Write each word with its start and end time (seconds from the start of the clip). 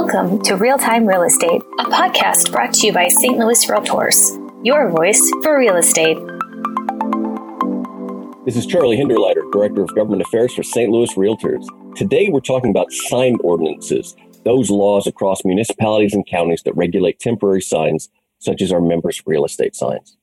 Welcome 0.00 0.40
to 0.42 0.54
Real 0.54 0.78
Time 0.78 1.06
Real 1.06 1.24
Estate, 1.24 1.60
a 1.80 1.84
podcast 1.84 2.52
brought 2.52 2.72
to 2.74 2.86
you 2.86 2.92
by 2.92 3.08
St. 3.08 3.36
Louis 3.36 3.66
Realtors, 3.66 4.16
your 4.64 4.90
voice 4.90 5.20
for 5.42 5.58
real 5.58 5.74
estate. 5.74 6.16
This 8.44 8.54
is 8.54 8.64
Charlie 8.64 8.96
Hinderliter, 8.96 9.50
Director 9.50 9.82
of 9.82 9.92
Government 9.96 10.22
Affairs 10.22 10.54
for 10.54 10.62
St. 10.62 10.88
Louis 10.92 11.12
Realtors. 11.14 11.66
Today 11.96 12.28
we're 12.28 12.38
talking 12.38 12.70
about 12.70 12.92
sign 12.92 13.38
ordinances, 13.40 14.14
those 14.44 14.70
laws 14.70 15.08
across 15.08 15.44
municipalities 15.44 16.14
and 16.14 16.24
counties 16.24 16.62
that 16.62 16.76
regulate 16.76 17.18
temporary 17.18 17.60
signs, 17.60 18.08
such 18.38 18.62
as 18.62 18.70
our 18.70 18.80
members' 18.80 19.20
real 19.26 19.44
estate 19.44 19.74
signs. 19.74 20.16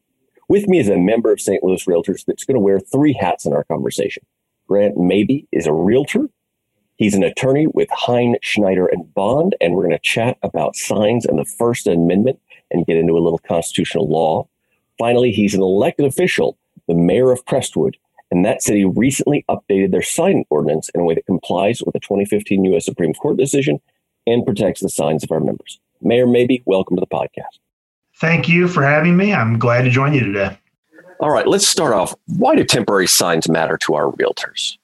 With 0.47 0.69
me 0.69 0.79
is 0.79 0.87
a 0.87 0.95
member 0.95 1.33
of 1.33 1.41
St. 1.41 1.61
Louis 1.61 1.83
Realtors 1.83 2.23
that's 2.25 2.45
going 2.45 2.55
to 2.55 2.61
wear 2.61 2.79
three 2.79 3.11
hats 3.11 3.45
in 3.45 3.51
our 3.51 3.65
conversation. 3.65 4.23
Grant 4.69 4.95
Mabie 4.95 5.47
is 5.51 5.67
a 5.67 5.73
realtor 5.73 6.29
He's 6.97 7.13
an 7.13 7.23
attorney 7.23 7.67
with 7.67 7.89
Hein, 7.91 8.37
Schneider, 8.41 8.87
and 8.87 9.13
Bond, 9.13 9.55
and 9.59 9.75
we're 9.75 9.83
going 9.83 9.97
to 9.97 9.99
chat 9.99 10.37
about 10.43 10.77
signs 10.77 11.25
and 11.25 11.37
the 11.37 11.45
First 11.45 11.87
Amendment 11.87 12.39
and 12.71 12.85
get 12.85 12.97
into 12.97 13.17
a 13.17 13.19
little 13.19 13.39
constitutional 13.39 14.07
law. 14.07 14.47
Finally, 14.97 15.31
he's 15.31 15.53
an 15.53 15.61
elected 15.61 16.05
official, 16.05 16.57
the 16.87 16.95
mayor 16.95 17.31
of 17.31 17.43
Crestwood, 17.45 17.97
and 18.31 18.45
that 18.45 18.61
city 18.61 18.85
recently 18.85 19.43
updated 19.49 19.91
their 19.91 20.01
sign 20.01 20.45
ordinance 20.49 20.89
in 20.95 21.01
a 21.01 21.03
way 21.03 21.15
that 21.15 21.25
complies 21.25 21.81
with 21.85 21.93
the 21.93 21.99
2015 21.99 22.63
U.S. 22.65 22.85
Supreme 22.85 23.13
Court 23.13 23.37
decision 23.37 23.81
and 24.25 24.45
protects 24.45 24.81
the 24.81 24.89
signs 24.89 25.23
of 25.23 25.31
our 25.31 25.41
members. 25.41 25.79
Mayor 26.01 26.25
Mabie, 26.25 26.63
welcome 26.65 26.95
to 26.95 27.01
the 27.01 27.07
podcast. 27.07 27.59
Thank 28.17 28.47
you 28.47 28.69
for 28.69 28.83
having 28.83 29.17
me. 29.17 29.33
I'm 29.33 29.59
glad 29.59 29.81
to 29.81 29.89
join 29.89 30.13
you 30.13 30.21
today. 30.21 30.57
All 31.19 31.29
right, 31.29 31.47
let's 31.47 31.67
start 31.67 31.93
off. 31.93 32.15
Why 32.27 32.55
do 32.55 32.63
temporary 32.63 33.07
signs 33.07 33.49
matter 33.49 33.77
to 33.79 33.95
our 33.95 34.11
realtors? 34.13 34.77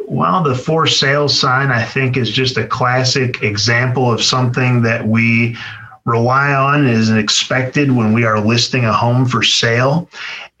Well, 0.00 0.42
the 0.42 0.54
for 0.54 0.86
sale 0.86 1.28
sign, 1.28 1.70
I 1.70 1.84
think, 1.84 2.16
is 2.16 2.30
just 2.30 2.56
a 2.56 2.66
classic 2.66 3.42
example 3.42 4.12
of 4.12 4.22
something 4.22 4.82
that 4.82 5.06
we 5.06 5.56
rely 6.04 6.52
on 6.52 6.86
is 6.86 7.10
expected 7.10 7.90
when 7.90 8.12
we 8.12 8.24
are 8.24 8.38
listing 8.38 8.84
a 8.84 8.92
home 8.92 9.24
for 9.26 9.42
sale. 9.42 10.08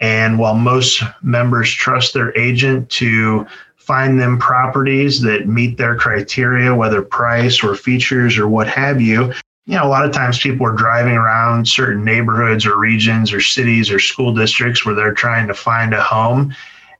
And 0.00 0.38
while 0.38 0.54
most 0.54 1.02
members 1.22 1.70
trust 1.70 2.14
their 2.14 2.36
agent 2.36 2.88
to 2.90 3.46
find 3.76 4.18
them 4.18 4.38
properties 4.38 5.20
that 5.20 5.46
meet 5.46 5.76
their 5.76 5.96
criteria, 5.96 6.74
whether 6.74 7.02
price 7.02 7.62
or 7.62 7.74
features 7.74 8.38
or 8.38 8.48
what 8.48 8.66
have 8.66 9.00
you, 9.00 9.32
you 9.66 9.76
know, 9.76 9.86
a 9.86 9.88
lot 9.88 10.04
of 10.04 10.12
times 10.12 10.38
people 10.38 10.66
are 10.66 10.72
driving 10.72 11.14
around 11.14 11.66
certain 11.66 12.04
neighborhoods 12.04 12.66
or 12.66 12.78
regions 12.78 13.32
or 13.32 13.40
cities 13.40 13.90
or 13.90 13.98
school 13.98 14.34
districts 14.34 14.84
where 14.84 14.94
they're 14.94 15.14
trying 15.14 15.46
to 15.48 15.54
find 15.54 15.94
a 15.94 16.02
home 16.02 16.54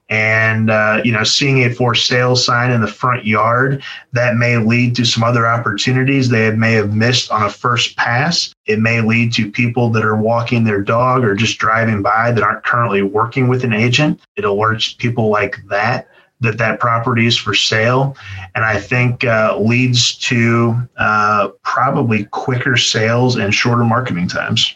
and 0.09 0.69
uh, 0.69 1.01
you 1.03 1.11
know 1.11 1.23
seeing 1.23 1.63
a 1.63 1.73
for 1.73 1.95
sale 1.95 2.35
sign 2.35 2.71
in 2.71 2.81
the 2.81 2.87
front 2.87 3.25
yard 3.25 3.83
that 4.13 4.35
may 4.35 4.57
lead 4.57 4.95
to 4.95 5.05
some 5.05 5.23
other 5.23 5.47
opportunities 5.47 6.29
they 6.29 6.51
may 6.51 6.73
have 6.73 6.93
missed 6.93 7.31
on 7.31 7.43
a 7.43 7.49
first 7.49 7.97
pass. 7.97 8.53
It 8.65 8.79
may 8.79 9.01
lead 9.01 9.33
to 9.33 9.51
people 9.51 9.89
that 9.91 10.03
are 10.03 10.15
walking 10.15 10.63
their 10.63 10.81
dog 10.81 11.23
or 11.23 11.35
just 11.35 11.57
driving 11.57 12.01
by 12.01 12.31
that 12.31 12.43
aren't 12.43 12.63
currently 12.63 13.01
working 13.01 13.47
with 13.47 13.63
an 13.63 13.73
agent. 13.73 14.21
It 14.35 14.43
alerts 14.43 14.97
people 14.97 15.29
like 15.29 15.57
that 15.69 16.07
that 16.41 16.57
that 16.57 16.79
property 16.79 17.25
is 17.25 17.37
for 17.37 17.53
sale. 17.53 18.15
And 18.53 18.63
i 18.63 18.79
think 18.79 19.23
uh, 19.23 19.57
leads 19.59 20.15
to 20.19 20.75
uh, 20.97 21.49
probably 21.63 22.25
quicker 22.25 22.77
sales 22.77 23.37
and 23.37 23.53
shorter 23.53 23.83
marketing 23.83 24.27
times 24.27 24.75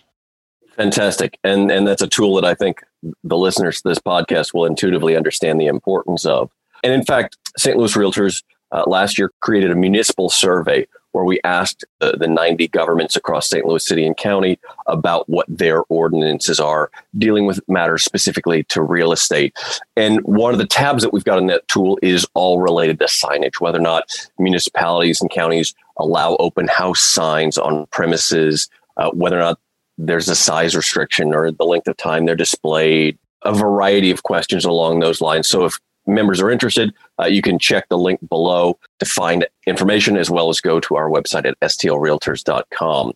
fantastic 0.79 1.37
and 1.43 1.69
and 1.69 1.85
that's 1.85 2.01
a 2.01 2.07
tool 2.07 2.35
that 2.35 2.45
i 2.45 2.55
think 2.55 2.83
the 3.23 3.37
listeners 3.37 3.81
to 3.81 3.89
this 3.89 3.99
podcast 3.99 4.53
will 4.53 4.65
intuitively 4.65 5.15
understand 5.15 5.59
the 5.59 5.67
importance 5.67 6.25
of. 6.25 6.51
And 6.83 6.93
in 6.93 7.03
fact, 7.03 7.37
St. 7.57 7.77
Louis 7.77 7.93
Realtors 7.95 8.43
uh, 8.71 8.83
last 8.87 9.17
year 9.17 9.31
created 9.41 9.71
a 9.71 9.75
municipal 9.75 10.29
survey 10.29 10.87
where 11.11 11.25
we 11.25 11.39
asked 11.43 11.83
uh, 12.01 12.15
the 12.15 12.27
90 12.27 12.67
governments 12.67 13.15
across 13.15 13.49
St. 13.49 13.65
Louis 13.65 13.83
City 13.83 14.05
and 14.05 14.15
County 14.15 14.59
about 14.85 15.27
what 15.27 15.47
their 15.49 15.83
ordinances 15.89 16.59
are 16.59 16.91
dealing 17.17 17.47
with 17.47 17.59
matters 17.67 18.03
specifically 18.03 18.63
to 18.65 18.83
real 18.83 19.11
estate. 19.11 19.57
And 19.95 20.21
one 20.21 20.53
of 20.53 20.59
the 20.59 20.67
tabs 20.67 21.01
that 21.01 21.11
we've 21.11 21.23
got 21.23 21.39
in 21.39 21.47
that 21.47 21.67
tool 21.67 21.97
is 22.03 22.27
all 22.35 22.61
related 22.61 22.99
to 22.99 23.05
signage, 23.05 23.59
whether 23.59 23.79
or 23.79 23.81
not 23.81 24.29
municipalities 24.37 25.19
and 25.19 25.31
counties 25.31 25.73
allow 25.97 26.35
open 26.35 26.67
house 26.67 27.01
signs 27.01 27.57
on 27.57 27.87
premises, 27.87 28.69
uh, 28.97 29.09
whether 29.09 29.37
or 29.37 29.41
not 29.41 29.59
there's 29.99 30.29
a 30.29 30.35
size 30.35 30.75
restriction 30.75 31.35
or 31.35 31.51
the 31.51 31.65
length 31.65 31.87
of 31.87 31.97
time 31.97 32.25
they're 32.25 32.35
displayed, 32.35 33.17
a 33.43 33.53
variety 33.53 34.11
of 34.11 34.23
questions 34.23 34.63
along 34.63 34.99
those 34.99 35.19
lines. 35.19 35.47
So 35.47 35.65
if 35.65 35.77
members 36.07 36.41
are 36.41 36.49
interested, 36.49 36.93
uh, 37.19 37.25
you 37.25 37.41
can 37.41 37.59
check 37.59 37.87
the 37.89 37.97
link 37.97 38.19
below 38.27 38.79
to 38.99 39.05
find 39.05 39.45
information 39.67 40.15
as 40.15 40.29
well 40.29 40.49
as 40.49 40.61
go 40.61 40.79
to 40.79 40.95
our 40.95 41.09
website 41.09 41.45
at 41.45 41.59
stlrealtors.com. 41.59 43.13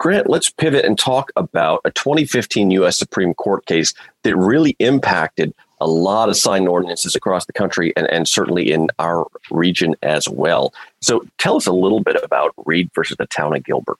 Grant, 0.00 0.28
let's 0.28 0.50
pivot 0.50 0.84
and 0.84 0.98
talk 0.98 1.30
about 1.36 1.80
a 1.84 1.92
2015 1.92 2.72
U.S. 2.72 2.98
Supreme 2.98 3.32
Court 3.32 3.64
case 3.66 3.94
that 4.24 4.36
really 4.36 4.74
impacted 4.80 5.54
a 5.80 5.86
lot 5.86 6.28
of 6.28 6.36
sign 6.36 6.66
ordinances 6.66 7.14
across 7.14 7.46
the 7.46 7.52
country 7.52 7.92
and, 7.96 8.08
and 8.10 8.28
certainly 8.28 8.72
in 8.72 8.88
our 8.98 9.26
region 9.52 9.94
as 10.02 10.28
well. 10.28 10.74
So 11.00 11.24
tell 11.38 11.56
us 11.56 11.66
a 11.68 11.72
little 11.72 12.00
bit 12.00 12.16
about 12.24 12.54
Reed 12.64 12.90
versus 12.92 13.16
the 13.18 13.26
town 13.26 13.54
of 13.54 13.62
Gilbert. 13.62 13.98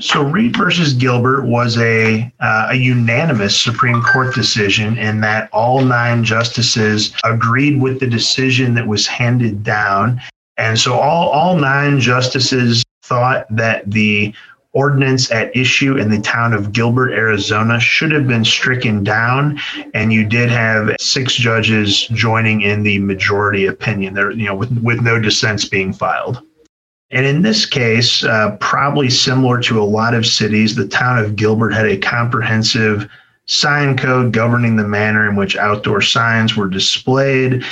So 0.00 0.22
Reed 0.24 0.56
versus 0.56 0.92
Gilbert 0.92 1.44
was 1.44 1.78
a 1.78 2.32
uh, 2.40 2.68
a 2.70 2.74
unanimous 2.74 3.60
Supreme 3.60 4.02
Court 4.02 4.34
decision 4.34 4.98
in 4.98 5.20
that 5.20 5.48
all 5.52 5.82
nine 5.82 6.24
justices 6.24 7.14
agreed 7.24 7.80
with 7.80 8.00
the 8.00 8.06
decision 8.06 8.74
that 8.74 8.86
was 8.86 9.06
handed 9.06 9.62
down, 9.62 10.20
and 10.56 10.78
so 10.78 10.94
all 10.94 11.28
all 11.28 11.56
nine 11.56 12.00
justices 12.00 12.82
thought 13.04 13.46
that 13.50 13.88
the 13.88 14.34
ordinance 14.72 15.30
at 15.30 15.56
issue 15.56 15.96
in 15.96 16.10
the 16.10 16.20
town 16.20 16.52
of 16.52 16.72
Gilbert, 16.72 17.12
Arizona 17.12 17.78
should 17.78 18.10
have 18.10 18.26
been 18.26 18.44
stricken 18.44 19.04
down, 19.04 19.60
and 19.94 20.12
you 20.12 20.24
did 20.24 20.50
have 20.50 20.96
six 20.98 21.34
judges 21.34 22.08
joining 22.08 22.62
in 22.62 22.82
the 22.82 22.98
majority 22.98 23.66
opinion 23.66 24.14
there, 24.14 24.32
you 24.32 24.46
know, 24.46 24.56
with 24.56 24.76
with 24.82 25.00
no 25.02 25.20
dissents 25.20 25.64
being 25.64 25.92
filed. 25.92 26.42
And 27.14 27.24
in 27.24 27.42
this 27.42 27.64
case, 27.64 28.24
uh, 28.24 28.56
probably 28.60 29.08
similar 29.08 29.60
to 29.62 29.80
a 29.80 29.84
lot 29.84 30.14
of 30.14 30.26
cities, 30.26 30.74
the 30.74 30.88
town 30.88 31.16
of 31.16 31.36
Gilbert 31.36 31.72
had 31.72 31.86
a 31.86 31.96
comprehensive 31.96 33.08
sign 33.46 33.96
code 33.96 34.32
governing 34.32 34.74
the 34.74 34.88
manner 34.88 35.28
in 35.28 35.36
which 35.36 35.56
outdoor 35.56 36.00
signs 36.00 36.56
were 36.56 36.68
displayed. 36.68 37.64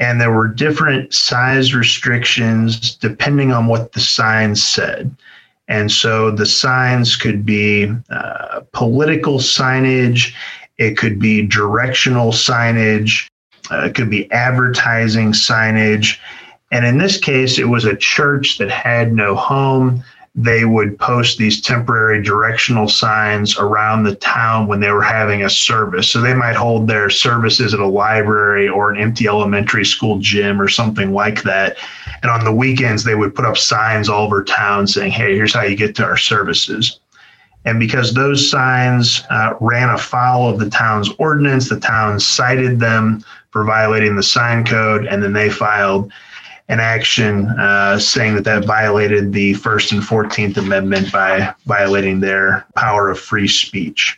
And 0.00 0.20
there 0.20 0.32
were 0.32 0.48
different 0.48 1.14
size 1.14 1.74
restrictions 1.74 2.94
depending 2.94 3.52
on 3.52 3.66
what 3.66 3.92
the 3.92 4.00
signs 4.00 4.62
said. 4.62 5.16
And 5.66 5.90
so 5.90 6.30
the 6.30 6.46
signs 6.46 7.16
could 7.16 7.46
be 7.46 7.90
uh, 8.10 8.60
political 8.72 9.38
signage, 9.38 10.34
it 10.76 10.98
could 10.98 11.18
be 11.18 11.46
directional 11.46 12.32
signage, 12.32 13.30
uh, 13.70 13.84
it 13.84 13.94
could 13.94 14.10
be 14.10 14.30
advertising 14.30 15.32
signage. 15.32 16.18
And 16.70 16.86
in 16.86 16.98
this 16.98 17.18
case, 17.18 17.58
it 17.58 17.68
was 17.68 17.84
a 17.84 17.96
church 17.96 18.58
that 18.58 18.70
had 18.70 19.12
no 19.12 19.34
home. 19.34 20.04
They 20.36 20.64
would 20.64 20.96
post 20.98 21.38
these 21.38 21.60
temporary 21.60 22.22
directional 22.22 22.88
signs 22.88 23.58
around 23.58 24.04
the 24.04 24.14
town 24.14 24.68
when 24.68 24.78
they 24.78 24.92
were 24.92 25.02
having 25.02 25.42
a 25.42 25.50
service. 25.50 26.08
So 26.08 26.20
they 26.20 26.34
might 26.34 26.54
hold 26.54 26.86
their 26.86 27.10
services 27.10 27.74
at 27.74 27.80
a 27.80 27.86
library 27.86 28.68
or 28.68 28.92
an 28.92 29.00
empty 29.00 29.26
elementary 29.26 29.84
school 29.84 30.20
gym 30.20 30.60
or 30.60 30.68
something 30.68 31.12
like 31.12 31.42
that. 31.42 31.76
And 32.22 32.30
on 32.30 32.44
the 32.44 32.52
weekends, 32.52 33.02
they 33.02 33.16
would 33.16 33.34
put 33.34 33.44
up 33.44 33.58
signs 33.58 34.08
all 34.08 34.26
over 34.26 34.44
town 34.44 34.86
saying, 34.86 35.10
hey, 35.10 35.34
here's 35.34 35.52
how 35.52 35.62
you 35.62 35.76
get 35.76 35.96
to 35.96 36.04
our 36.04 36.16
services. 36.16 37.00
And 37.64 37.78
because 37.78 38.14
those 38.14 38.48
signs 38.48 39.24
uh, 39.30 39.54
ran 39.60 39.90
afoul 39.90 40.48
of 40.48 40.60
the 40.60 40.70
town's 40.70 41.10
ordinance, 41.18 41.68
the 41.68 41.80
town 41.80 42.20
cited 42.20 42.78
them 42.78 43.24
for 43.50 43.64
violating 43.64 44.16
the 44.16 44.22
sign 44.22 44.64
code, 44.64 45.06
and 45.06 45.22
then 45.22 45.32
they 45.32 45.50
filed 45.50 46.10
an 46.70 46.78
action 46.78 47.48
uh, 47.58 47.98
saying 47.98 48.36
that 48.36 48.44
that 48.44 48.64
violated 48.64 49.32
the 49.32 49.54
First 49.54 49.90
and 49.90 50.02
Fourteenth 50.04 50.56
Amendment 50.56 51.10
by 51.12 51.52
violating 51.66 52.20
their 52.20 52.64
power 52.76 53.10
of 53.10 53.18
free 53.18 53.48
speech. 53.48 54.16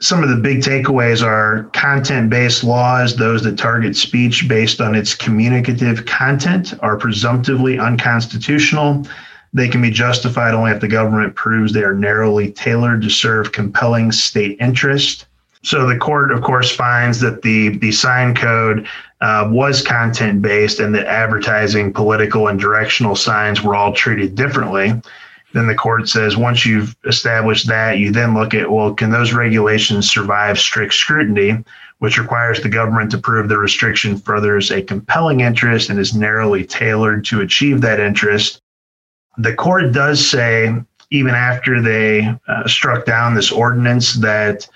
Some 0.00 0.22
of 0.22 0.30
the 0.30 0.36
big 0.36 0.60
takeaways 0.60 1.22
are 1.22 1.64
content 1.74 2.30
based 2.30 2.64
laws, 2.64 3.16
those 3.16 3.42
that 3.44 3.58
target 3.58 3.96
speech 3.96 4.48
based 4.48 4.80
on 4.80 4.94
its 4.94 5.14
communicative 5.14 6.06
content, 6.06 6.72
are 6.80 6.96
presumptively 6.96 7.78
unconstitutional. 7.78 9.06
They 9.52 9.68
can 9.68 9.82
be 9.82 9.90
justified 9.90 10.54
only 10.54 10.72
if 10.72 10.80
the 10.80 10.88
government 10.88 11.34
proves 11.34 11.72
they 11.72 11.84
are 11.84 11.94
narrowly 11.94 12.50
tailored 12.50 13.02
to 13.02 13.10
serve 13.10 13.52
compelling 13.52 14.10
state 14.10 14.56
interest. 14.58 15.26
So 15.62 15.86
the 15.86 15.98
court, 15.98 16.32
of 16.32 16.42
course, 16.42 16.74
finds 16.74 17.20
that 17.20 17.42
the 17.42 17.76
the 17.76 17.92
sign 17.92 18.34
code 18.34 18.88
uh, 19.20 19.48
was 19.50 19.82
content 19.82 20.42
based 20.42 20.80
and 20.80 20.94
that 20.94 21.06
advertising, 21.06 21.92
political, 21.92 22.48
and 22.48 22.60
directional 22.60 23.16
signs 23.16 23.62
were 23.62 23.74
all 23.74 23.92
treated 23.92 24.34
differently. 24.34 24.92
Then 25.52 25.68
the 25.68 25.74
court 25.74 26.08
says 26.08 26.36
once 26.36 26.66
you've 26.66 26.96
established 27.06 27.68
that, 27.68 27.98
you 27.98 28.10
then 28.10 28.34
look 28.34 28.54
at 28.54 28.70
well, 28.70 28.92
can 28.92 29.10
those 29.10 29.32
regulations 29.32 30.10
survive 30.10 30.58
strict 30.58 30.94
scrutiny, 30.94 31.64
which 32.00 32.18
requires 32.18 32.60
the 32.60 32.68
government 32.68 33.10
to 33.12 33.18
prove 33.18 33.48
the 33.48 33.56
restriction 33.56 34.18
furthers 34.18 34.70
a 34.70 34.82
compelling 34.82 35.40
interest 35.40 35.90
and 35.90 35.98
is 35.98 36.14
narrowly 36.14 36.64
tailored 36.64 37.24
to 37.26 37.40
achieve 37.40 37.80
that 37.80 38.00
interest. 38.00 38.60
The 39.38 39.54
court 39.54 39.92
does 39.92 40.28
say, 40.28 40.74
even 41.10 41.34
after 41.34 41.80
they 41.80 42.36
uh, 42.48 42.66
struck 42.66 43.06
down 43.06 43.34
this 43.34 43.52
ordinance, 43.52 44.14
that 44.14 44.68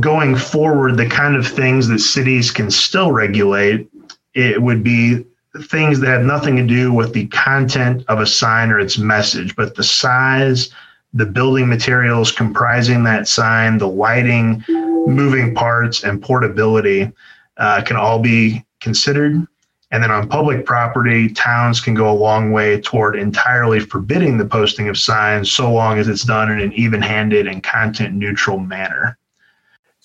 going 0.00 0.36
forward, 0.36 0.96
the 0.96 1.08
kind 1.08 1.36
of 1.36 1.46
things 1.46 1.88
that 1.88 1.98
cities 1.98 2.50
can 2.50 2.70
still 2.70 3.12
regulate, 3.12 3.88
it 4.34 4.60
would 4.60 4.82
be 4.82 5.24
things 5.62 6.00
that 6.00 6.08
have 6.08 6.22
nothing 6.22 6.56
to 6.56 6.66
do 6.66 6.92
with 6.92 7.12
the 7.12 7.26
content 7.28 8.04
of 8.08 8.20
a 8.20 8.26
sign 8.26 8.70
or 8.70 8.80
its 8.80 8.98
message, 8.98 9.54
but 9.54 9.74
the 9.74 9.84
size, 9.84 10.70
the 11.12 11.26
building 11.26 11.68
materials 11.68 12.32
comprising 12.32 13.04
that 13.04 13.28
sign, 13.28 13.78
the 13.78 13.86
lighting, 13.86 14.64
moving 15.06 15.54
parts, 15.54 16.02
and 16.02 16.20
portability 16.20 17.12
uh, 17.58 17.82
can 17.82 17.96
all 17.96 18.18
be 18.18 18.64
considered. 18.80 19.46
And 19.92 20.02
then 20.02 20.10
on 20.10 20.28
public 20.28 20.66
property, 20.66 21.28
towns 21.28 21.80
can 21.80 21.94
go 21.94 22.10
a 22.10 22.12
long 22.12 22.50
way 22.50 22.80
toward 22.80 23.14
entirely 23.14 23.78
forbidding 23.78 24.38
the 24.38 24.44
posting 24.44 24.88
of 24.88 24.98
signs 24.98 25.52
so 25.52 25.72
long 25.72 25.98
as 25.98 26.08
it's 26.08 26.24
done 26.24 26.50
in 26.50 26.58
an 26.58 26.72
even 26.72 27.00
handed 27.00 27.46
and 27.46 27.62
content 27.62 28.14
neutral 28.14 28.58
manner. 28.58 29.16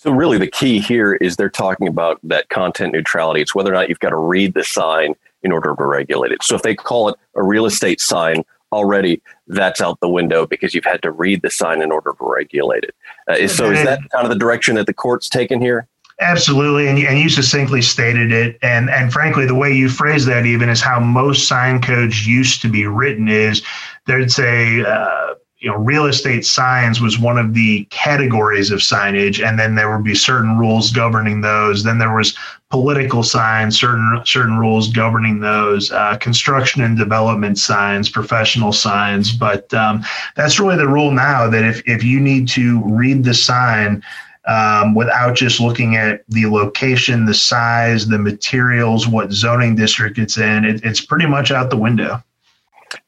So, 0.02 0.12
really, 0.12 0.38
the 0.38 0.48
key 0.48 0.80
here 0.80 1.16
is 1.16 1.36
they're 1.36 1.50
talking 1.50 1.86
about 1.86 2.22
that 2.24 2.48
content 2.48 2.94
neutrality. 2.94 3.42
It's 3.42 3.54
whether 3.54 3.70
or 3.70 3.74
not 3.74 3.90
you've 3.90 4.00
got 4.00 4.12
to 4.12 4.16
read 4.16 4.54
the 4.54 4.64
sign 4.64 5.14
in 5.44 5.52
order 5.52 5.76
to 5.76 5.84
regulate 5.84 6.32
it. 6.32 6.42
So, 6.42 6.56
if 6.56 6.62
they 6.62 6.74
call 6.74 7.10
it 7.10 7.18
a 7.36 7.44
real 7.44 7.66
estate 7.66 8.00
sign, 8.00 8.46
already 8.72 9.22
that's 9.48 9.82
out 9.82 10.00
the 10.00 10.08
window 10.08 10.48
because 10.48 10.74
you've 10.74 10.86
had 10.86 11.02
to 11.02 11.12
read 11.12 11.42
the 11.42 11.50
sign 11.50 11.82
in 11.82 11.92
order 11.92 12.14
to 12.18 12.26
regulate 12.26 12.86
it. 12.86 12.96
Uh, 13.28 13.46
so, 13.50 13.70
is 13.72 13.84
that 13.84 14.00
kind 14.12 14.24
of 14.24 14.30
the 14.30 14.40
direction 14.40 14.76
that 14.76 14.86
the 14.86 14.94
court's 14.94 15.28
taken 15.28 15.60
here? 15.60 15.86
Absolutely, 16.22 16.88
and, 16.88 16.98
and 17.00 17.20
you 17.20 17.28
succinctly 17.28 17.82
stated 17.82 18.32
it, 18.32 18.58
and 18.62 18.90
and 18.90 19.12
frankly, 19.12 19.46
the 19.46 19.56
way 19.56 19.74
you 19.74 19.90
phrase 19.90 20.26
that 20.28 20.46
even 20.46 20.70
is 20.70 20.80
how 20.80 21.02
most 21.02 21.46
sign 21.46 21.82
codes 21.82 22.26
used 22.26 22.62
to 22.62 22.70
be 22.70 22.88
written. 22.88 23.28
Is 23.28 23.64
there'd 24.06 24.32
say 24.32 24.82
uh, 24.82 25.34
you 25.60 25.70
know, 25.70 25.76
real 25.76 26.06
estate 26.06 26.46
signs 26.46 27.02
was 27.02 27.20
one 27.20 27.38
of 27.38 27.54
the 27.54 27.84
categories 27.90 28.72
of 28.72 28.80
signage, 28.80 29.46
and 29.46 29.60
then 29.60 29.76
there 29.76 29.94
would 29.94 30.06
be 30.06 30.16
certain 30.16 30.58
rules 30.58 30.92
governing 30.92 31.42
those. 31.42 31.84
Then 31.84 31.98
there 31.98 32.16
was 32.16 32.38
political 32.70 33.24
signs, 33.24 33.78
certain 33.78 34.22
certain 34.26 34.58
rules 34.58 34.88
governing 34.88 35.42
those, 35.42 35.92
uh, 35.92 36.16
construction 36.18 36.82
and 36.82 36.98
development 36.98 37.58
signs, 37.58 38.08
professional 38.10 38.72
signs. 38.72 39.34
But 39.34 39.74
um, 39.74 40.04
that's 40.38 40.60
really 40.62 40.78
the 40.78 40.88
rule 40.88 41.12
now. 41.12 41.50
That 41.50 41.66
if 41.66 41.86
if 41.86 42.04
you 42.06 42.22
need 42.22 42.48
to 42.50 42.82
read 42.86 43.24
the 43.24 43.34
sign. 43.34 44.04
Um, 44.48 44.96
without 44.96 45.36
just 45.36 45.60
looking 45.60 45.96
at 45.96 46.24
the 46.30 46.48
location, 46.48 47.26
the 47.26 47.36
size, 47.36 48.08
the 48.08 48.18
materials, 48.18 49.08
what 49.08 49.32
zoning 49.32 49.76
district 49.76 50.18
it's 50.18 50.40
in, 50.40 50.66
it, 50.66 50.84
it's 50.84 51.02
pretty 51.02 51.28
much 51.28 51.52
out 51.52 51.70
the 51.70 51.78
window. 51.78 52.24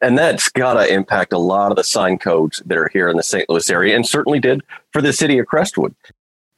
And 0.02 0.18
that's 0.18 0.50
got 0.50 0.74
to 0.74 0.92
impact 0.92 1.34
a 1.34 1.38
lot 1.38 1.72
of 1.72 1.78
the 1.78 1.84
sign 1.84 2.18
codes 2.18 2.62
that 2.66 2.78
are 2.78 2.90
here 2.90 3.10
in 3.10 3.18
the 3.18 3.24
St. 3.24 3.50
Louis 3.50 3.70
area 3.70 3.96
and 3.96 4.08
certainly 4.08 4.40
did 4.40 4.62
for 4.92 5.02
the 5.02 5.14
city 5.14 5.38
of 5.40 5.48
Crestwood. 5.48 5.96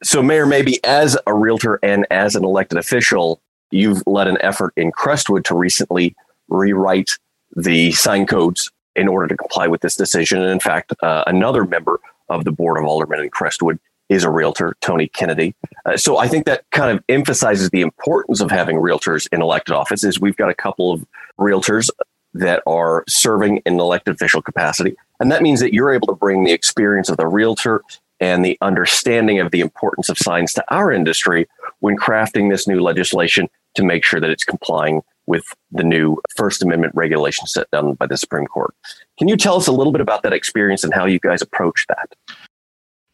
So, 0.04 0.22
Mayor, 0.22 0.46
Mabie 0.46 0.80
as 0.84 1.18
a 1.28 1.34
realtor 1.34 1.80
and 1.82 2.06
as 2.12 2.36
an 2.36 2.44
elected 2.44 2.78
official, 2.78 3.42
you've 3.72 4.04
led 4.06 4.28
an 4.28 4.38
effort 4.42 4.74
in 4.76 4.92
Crestwood 4.92 5.46
to 5.46 5.56
recently 5.56 6.16
rewrite 6.50 7.12
the 7.56 7.92
sign 7.94 8.26
codes 8.26 8.72
in 8.96 9.08
order 9.08 9.28
to 9.28 9.38
comply 9.38 9.68
with 9.68 9.82
this 9.82 9.96
decision. 9.96 10.42
And 10.42 10.52
in 10.52 10.60
fact, 10.60 10.94
uh, 11.02 11.24
another 11.26 11.66
member 11.66 12.00
of 12.30 12.44
the 12.44 12.52
Board 12.52 12.78
of 12.78 12.86
Aldermen 12.86 13.22
in 13.22 13.30
Crestwood 13.30 13.80
is 14.10 14.24
a 14.24 14.30
realtor, 14.30 14.76
Tony 14.82 15.08
Kennedy. 15.08 15.56
Uh, 15.86 15.98
so 15.98 16.18
I 16.18 16.28
think 16.28 16.46
that 16.46 16.66
kind 16.72 16.96
of 16.96 17.04
emphasizes 17.10 17.70
the 17.70 17.82
importance 17.82 18.42
of 18.42 18.52
having 18.52 18.78
realtors 18.78 19.28
in 19.32 19.42
elected 19.42 19.74
office. 19.74 20.04
Is 20.04 20.20
we've 20.20 20.36
got 20.36 20.50
a 20.50 20.54
couple 20.54 20.92
of 20.92 21.06
realtors 21.40 21.90
that 22.34 22.64
are 22.66 23.04
serving 23.08 23.58
in 23.66 23.74
an 23.74 23.80
elected 23.80 24.16
official 24.16 24.42
capacity. 24.42 24.96
And 25.20 25.32
that 25.32 25.42
means 25.42 25.60
that 25.60 25.74
you're 25.74 25.94
able 25.94 26.08
to 26.08 26.16
bring 26.16 26.44
the 26.44 26.52
experience 26.52 27.10
of 27.10 27.18
the 27.18 27.28
realtor 27.28 27.84
and 28.20 28.44
the 28.44 28.58
understanding 28.62 29.40
of 29.40 29.52
the 29.52 29.60
importance 29.60 30.10
of 30.10 30.18
signs 30.18 30.54
to 30.54 30.64
our 30.74 30.92
industry 30.92 31.48
when 31.80 31.98
crafting 31.98 32.50
this 32.50 32.68
new 32.68 32.80
legislation 32.80 33.50
to 33.76 33.84
make 33.84 34.04
sure 34.04 34.20
that 34.20 34.30
it's 34.30 34.44
complying 34.44 35.02
with 35.26 35.46
the 35.72 35.84
new 35.84 36.20
First 36.36 36.62
Amendment 36.62 36.94
regulations 36.96 37.54
set 37.54 37.70
down 37.72 37.94
by 37.94 38.08
the 38.08 38.18
Supreme 38.18 38.46
Court. 38.46 38.74
Can 39.18 39.28
you 39.28 39.38
tell 39.38 39.56
us 39.56 39.68
a 39.68 39.72
little 39.72 39.92
bit 39.92 40.02
about 40.02 40.24
that 40.24 40.34
experience 40.34 40.84
and 40.84 40.94
how 40.94 41.06
you 41.06 41.20
guys 41.20 41.42
approach 41.42 41.86
that? 41.88 42.14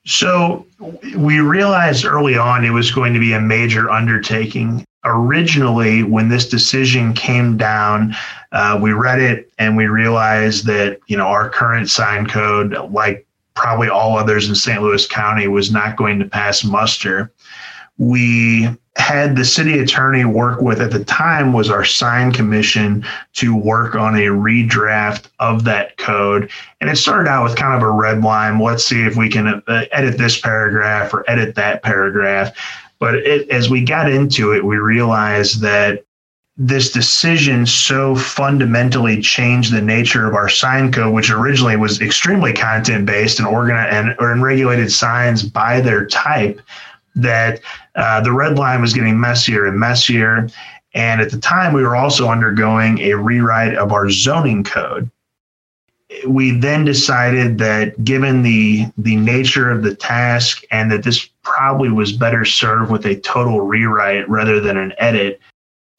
So, 0.06 0.65
we 1.18 1.39
realized 1.39 2.06
early 2.06 2.38
on 2.38 2.65
it 2.65 2.72
was 2.72 2.92
going 2.92 3.13
to 3.13 3.19
be 3.19 3.33
a 3.33 3.42
major 3.42 3.89
undertaking 3.92 4.86
originally 5.06 6.04
when 6.04 6.28
this 6.28 6.48
decision 6.48 7.13
came 7.13 7.57
down 7.57 8.13
uh, 8.51 8.78
we 8.81 8.92
read 8.92 9.19
it 9.19 9.51
and 9.60 9.78
we 9.78 9.86
realized 9.86 10.66
that 10.66 11.00
you 11.07 11.16
know 11.16 11.28
our 11.28 11.50
current 11.50 11.90
sign 11.90 12.25
code 12.25 12.75
like 12.92 13.25
probably 13.60 13.90
all 13.90 14.18
others 14.18 14.48
in 14.48 14.56
st 14.56 14.81
louis 14.81 15.06
county 15.06 15.48
was 15.48 15.72
not 15.72 15.98
going 15.98 16.18
to 16.18 16.25
pass 16.25 16.63
muster. 16.63 17.31
We 17.98 18.69
had 18.96 19.36
the 19.36 19.44
city 19.44 19.80
attorney 19.80 20.24
work 20.24 20.62
with 20.62 20.80
at 20.80 20.92
the 20.92 21.04
time 21.04 21.51
was 21.51 21.69
our 21.69 21.84
sign 21.84 22.31
commission 22.31 23.06
to 23.34 23.56
work 23.56 23.96
on 23.96 24.16
a 24.16 24.28
redraft 24.28 25.28
of 25.40 25.66
that 25.66 25.98
code. 25.98 26.50
And 26.80 26.90
it 26.90 26.96
started 26.96 27.30
out 27.30 27.44
with 27.44 27.57
kind 27.57 27.75
of 27.75 27.81
a 27.81 27.92
red 27.92 28.22
line. 28.22 28.60
Let's 28.60 28.86
see 28.86 29.04
if 29.04 29.18
we 29.18 29.30
can 29.30 29.62
uh, 29.68 29.86
edit 29.92 30.18
this 30.18 30.40
paragraph 30.40 31.13
or 31.13 31.30
edit 31.30 31.56
that 31.56 31.84
paragraph 31.84 32.56
but 33.00 33.16
it, 33.16 33.50
as 33.50 33.69
we 33.69 33.81
got 33.84 34.12
into 34.12 34.54
it, 34.54 34.63
we 34.63 34.78
realized 34.78 35.62
that 35.62 36.04
this 36.57 36.92
decision 36.92 37.66
so 37.66 38.16
fundamentally 38.16 39.22
changed 39.22 39.72
the 39.72 39.81
nature 39.81 40.28
of 40.28 40.36
our 40.36 40.50
sign 40.50 40.92
code, 40.92 41.13
which 41.13 41.31
originally 41.31 41.78
was 41.78 42.01
extremely 42.01 42.51
content 42.51 43.06
based 43.06 43.40
and 43.40 43.48
organized 43.48 43.94
and, 43.94 44.16
or 44.19 44.36
regulated 44.38 44.92
signs 44.92 45.42
by 45.42 45.80
their 45.80 46.06
type, 46.06 46.62
that 47.16 47.62
uh, 47.96 48.19
the 48.19 48.31
red 48.31 48.60
line 48.60 48.81
was 48.81 48.94
getting 48.94 49.18
messier 49.18 49.66
and 49.66 49.80
messier. 49.80 50.50
And 50.94 51.22
at 51.22 51.31
the 51.31 51.40
time, 51.40 51.72
we 51.72 51.84
were 51.84 51.96
also 51.96 52.28
undergoing 52.28 53.00
a 53.00 53.13
rewrite 53.13 53.75
of 53.75 53.94
our 53.94 54.10
zoning 54.10 54.66
code 54.66 55.10
we 56.28 56.51
then 56.51 56.86
decided 56.86 57.57
that 57.60 58.04
given 58.04 58.42
the 58.42 58.86
the 58.98 59.16
nature 59.16 59.69
of 59.69 59.84
the 59.84 59.96
task 59.96 60.63
and 60.72 60.92
that 60.92 61.04
this 61.04 61.30
probably 61.56 61.90
was 61.90 62.12
better 62.12 62.46
served 62.46 62.92
with 62.92 63.06
a 63.06 63.19
total 63.19 63.62
rewrite 63.62 64.30
rather 64.30 64.60
than 64.60 64.78
an 64.78 64.94
edit. 64.98 65.40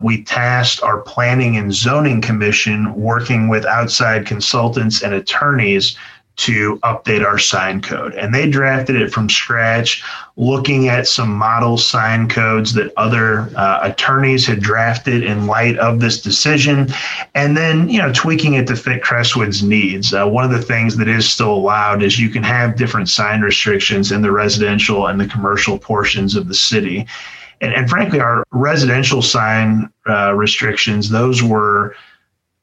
We 0.01 0.23
tasked 0.23 0.83
our 0.83 1.01
planning 1.01 1.57
and 1.57 1.75
zoning 1.75 2.21
commission 2.21 2.95
working 2.95 3.49
with 3.49 3.67
outside 3.67 4.27
consultants 4.27 5.03
and 5.03 5.13
attorneys 5.13 5.97
to 6.37 6.79
update 6.79 7.25
our 7.25 7.39
sign 7.39 7.83
code. 7.83 8.15
And 8.15 8.35
they 8.35 8.49
drafted 8.49 8.97
it 8.97 9.13
from 9.13 9.29
scratch, 9.29 10.03
looking 10.37 10.89
at 10.89 11.07
some 11.07 11.31
model 11.31 11.77
sign 11.77 12.29
codes 12.29 12.73
that 12.75 12.93
other 12.97 13.51
uh, 13.57 13.81
attorneys 13.83 14.47
had 14.47 14.61
drafted 14.61 15.23
in 15.23 15.47
light 15.47 15.77
of 15.79 16.01
this 16.01 16.21
decision, 16.21 16.89
and 17.35 17.57
then 17.57 17.89
you 17.89 17.99
know 17.99 18.11
tweaking 18.13 18.55
it 18.55 18.67
to 18.69 18.77
fit 18.77 19.03
Crestwood's 19.03 19.63
needs. 19.63 20.15
Uh, 20.15 20.27
one 20.27 20.45
of 20.45 20.51
the 20.51 20.63
things 20.63 20.97
that 20.97 21.09
is 21.09 21.29
still 21.29 21.53
allowed 21.53 22.03
is 22.03 22.19
you 22.19 22.31
can 22.31 22.43
have 22.43 22.77
different 22.77 23.09
sign 23.11 23.43
restrictions 23.43 24.11
in 24.11 24.23
the 24.23 24.33
residential 24.33 25.09
and 25.09 25.21
the 25.21 25.27
commercial 25.27 25.79
portions 25.79 26.37
of 26.37 26.49
the 26.49 26.55
city. 26.55 27.07
And, 27.61 27.75
and 27.75 27.91
frankly, 27.91 28.21
our 28.21 28.45
residential 28.53 29.21
sign 29.21 29.93
uh, 30.09 30.35
restrictions, 30.35 31.11
those 31.11 31.43
were 31.43 31.95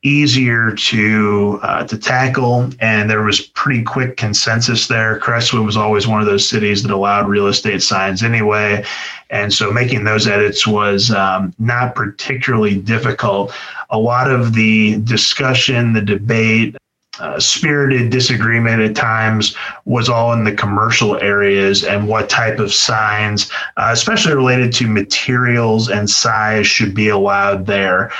easier 0.03 0.71
to 0.71 1.59
uh, 1.63 1.83
to 1.85 1.97
tackle, 1.97 2.69
and 2.79 3.09
there 3.09 3.23
was 3.23 3.41
pretty 3.41 3.83
quick 3.83 4.17
consensus 4.17 4.87
there. 4.87 5.17
Crestwood 5.19 5.65
was 5.65 5.77
always 5.77 6.07
one 6.07 6.21
of 6.21 6.27
those 6.27 6.47
cities 6.47 6.83
that 6.83 6.91
allowed 6.91 7.27
real 7.27 7.47
estate 7.47 7.81
signs 7.81 8.23
anyway, 8.23 8.85
and 9.29 9.51
so 9.51 9.71
making 9.71 10.03
those 10.03 10.27
edits 10.27 10.67
was 10.67 11.11
um, 11.11 11.53
not 11.57 11.95
particularly 11.95 12.77
difficult. 12.77 13.53
A 13.89 13.97
lot 13.97 14.29
of 14.29 14.53
the 14.53 14.99
discussion, 15.01 15.93
the 15.93 16.01
debate. 16.01 16.75
Uh, 17.19 17.39
spirited 17.39 18.11
disagreement 18.11 18.79
at 18.79 18.95
times 18.95 19.55
was 19.85 20.07
all 20.07 20.33
in 20.33 20.43
the 20.43 20.53
commercial 20.53 21.17
areas 21.17 21.83
and 21.83 22.07
what 22.07 22.29
type 22.29 22.59
of 22.59 22.71
signs, 22.71 23.49
uh, 23.75 23.89
especially 23.91 24.35
related 24.35 24.71
to 24.71 24.85
materials 24.85 25.89
and 25.89 26.07
size, 26.07 26.67
should 26.67 26.93
be 26.93 27.09
allowed 27.09 27.65
there 27.65 28.11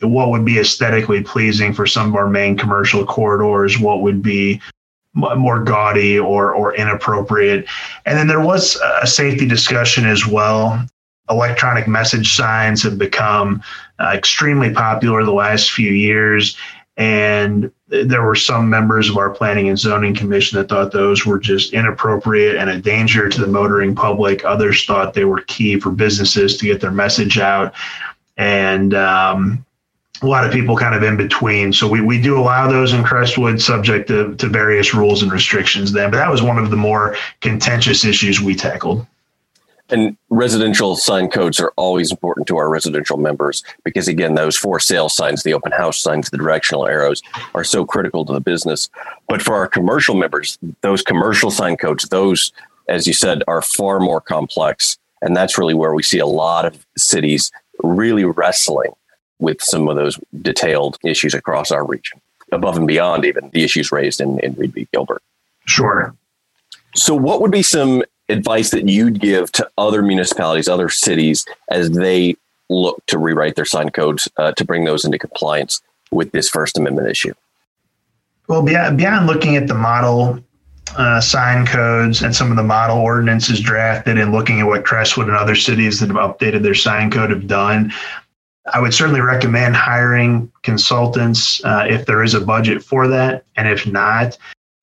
what 0.00 0.30
would 0.30 0.44
be 0.44 0.58
aesthetically 0.58 1.22
pleasing 1.22 1.72
for 1.72 1.86
some 1.86 2.08
of 2.08 2.14
our 2.14 2.28
main 2.28 2.56
commercial 2.56 3.04
corridors, 3.04 3.78
what 3.78 4.02
would 4.02 4.22
be 4.22 4.60
more 5.14 5.62
gaudy 5.62 6.18
or 6.18 6.52
or 6.52 6.74
inappropriate. 6.74 7.66
And 8.04 8.18
then 8.18 8.26
there 8.26 8.40
was 8.40 8.76
a 9.02 9.06
safety 9.06 9.46
discussion 9.46 10.04
as 10.04 10.26
well. 10.26 10.84
Electronic 11.28 11.88
message 11.88 12.34
signs 12.34 12.82
have 12.82 12.98
become 12.98 13.62
uh, 13.98 14.12
extremely 14.14 14.72
popular 14.72 15.24
the 15.24 15.32
last 15.32 15.72
few 15.72 15.90
years, 15.90 16.56
and 16.96 17.70
there 17.88 18.22
were 18.22 18.34
some 18.34 18.70
members 18.70 19.08
of 19.08 19.16
our 19.16 19.30
planning 19.30 19.68
and 19.68 19.78
zoning 19.78 20.14
commission 20.14 20.58
that 20.58 20.68
thought 20.68 20.92
those 20.92 21.26
were 21.26 21.38
just 21.38 21.72
inappropriate 21.72 22.56
and 22.56 22.70
a 22.70 22.80
danger 22.80 23.28
to 23.28 23.40
the 23.40 23.46
motoring 23.46 23.94
public. 23.94 24.44
Others 24.44 24.84
thought 24.84 25.14
they 25.14 25.24
were 25.24 25.42
key 25.42 25.78
for 25.78 25.90
businesses 25.90 26.56
to 26.56 26.66
get 26.66 26.80
their 26.80 26.90
message 26.90 27.38
out. 27.38 27.74
And 28.36 28.94
um, 28.94 29.65
a 30.22 30.26
lot 30.26 30.46
of 30.46 30.52
people 30.52 30.76
kind 30.76 30.94
of 30.94 31.02
in 31.02 31.16
between. 31.16 31.72
So 31.72 31.88
we, 31.88 32.00
we 32.00 32.20
do 32.20 32.38
allow 32.38 32.70
those 32.70 32.92
in 32.92 33.02
Crestwood 33.02 33.60
subject 33.60 34.08
to, 34.08 34.34
to 34.36 34.48
various 34.48 34.94
rules 34.94 35.22
and 35.22 35.32
restrictions 35.32 35.92
then. 35.92 36.10
But 36.10 36.18
that 36.18 36.30
was 36.30 36.42
one 36.42 36.58
of 36.58 36.70
the 36.70 36.76
more 36.76 37.16
contentious 37.40 38.04
issues 38.04 38.40
we 38.40 38.54
tackled. 38.54 39.06
And 39.88 40.16
residential 40.30 40.96
sign 40.96 41.28
codes 41.28 41.60
are 41.60 41.72
always 41.76 42.10
important 42.10 42.48
to 42.48 42.56
our 42.56 42.68
residential 42.68 43.18
members 43.18 43.62
because, 43.84 44.08
again, 44.08 44.34
those 44.34 44.56
for 44.56 44.80
sale 44.80 45.08
signs, 45.08 45.44
the 45.44 45.54
open 45.54 45.70
house 45.70 46.00
signs, 46.00 46.28
the 46.28 46.36
directional 46.36 46.88
arrows 46.88 47.22
are 47.54 47.62
so 47.62 47.84
critical 47.84 48.24
to 48.24 48.32
the 48.32 48.40
business. 48.40 48.90
But 49.28 49.42
for 49.42 49.54
our 49.54 49.68
commercial 49.68 50.16
members, 50.16 50.58
those 50.80 51.02
commercial 51.02 51.52
sign 51.52 51.76
codes, 51.76 52.08
those, 52.08 52.52
as 52.88 53.06
you 53.06 53.12
said, 53.12 53.44
are 53.46 53.62
far 53.62 54.00
more 54.00 54.20
complex. 54.20 54.98
And 55.22 55.36
that's 55.36 55.56
really 55.56 55.74
where 55.74 55.94
we 55.94 56.02
see 56.02 56.18
a 56.18 56.26
lot 56.26 56.64
of 56.64 56.84
cities 56.96 57.52
really 57.82 58.24
wrestling 58.24 58.92
with 59.38 59.62
some 59.62 59.88
of 59.88 59.96
those 59.96 60.18
detailed 60.42 60.98
issues 61.04 61.34
across 61.34 61.70
our 61.70 61.84
region, 61.84 62.20
above 62.52 62.76
and 62.76 62.86
beyond 62.86 63.24
even 63.24 63.50
the 63.50 63.62
issues 63.62 63.92
raised 63.92 64.20
in, 64.20 64.38
in 64.40 64.54
Reed 64.54 64.72
v. 64.72 64.88
Gilbert. 64.92 65.22
Sure. 65.66 66.14
So, 66.94 67.14
what 67.14 67.40
would 67.40 67.50
be 67.50 67.62
some 67.62 68.02
advice 68.28 68.70
that 68.70 68.88
you'd 68.88 69.20
give 69.20 69.52
to 69.52 69.68
other 69.78 70.02
municipalities, 70.02 70.68
other 70.68 70.88
cities, 70.88 71.44
as 71.70 71.90
they 71.90 72.36
look 72.68 73.04
to 73.06 73.18
rewrite 73.18 73.54
their 73.54 73.64
sign 73.64 73.90
codes 73.90 74.28
uh, 74.36 74.52
to 74.52 74.64
bring 74.64 74.84
those 74.84 75.04
into 75.04 75.18
compliance 75.18 75.82
with 76.10 76.32
this 76.32 76.48
First 76.48 76.78
Amendment 76.78 77.08
issue? 77.08 77.34
Well, 78.48 78.62
beyond, 78.62 78.96
beyond 78.96 79.26
looking 79.26 79.56
at 79.56 79.66
the 79.66 79.74
model 79.74 80.40
uh, 80.96 81.20
sign 81.20 81.66
codes 81.66 82.22
and 82.22 82.34
some 82.34 82.50
of 82.50 82.56
the 82.56 82.62
model 82.62 82.98
ordinances 82.98 83.60
drafted 83.60 84.18
and 84.18 84.32
looking 84.32 84.60
at 84.60 84.66
what 84.66 84.84
Crestwood 84.84 85.28
and 85.28 85.36
other 85.36 85.56
cities 85.56 86.00
that 86.00 86.08
have 86.08 86.16
updated 86.16 86.62
their 86.62 86.74
sign 86.74 87.10
code 87.10 87.30
have 87.30 87.46
done, 87.46 87.92
I 88.72 88.80
would 88.80 88.94
certainly 88.94 89.20
recommend 89.20 89.76
hiring 89.76 90.50
consultants 90.62 91.64
uh, 91.64 91.86
if 91.88 92.06
there 92.06 92.22
is 92.22 92.34
a 92.34 92.40
budget 92.40 92.82
for 92.82 93.06
that. 93.08 93.44
And 93.56 93.68
if 93.68 93.86
not, 93.86 94.36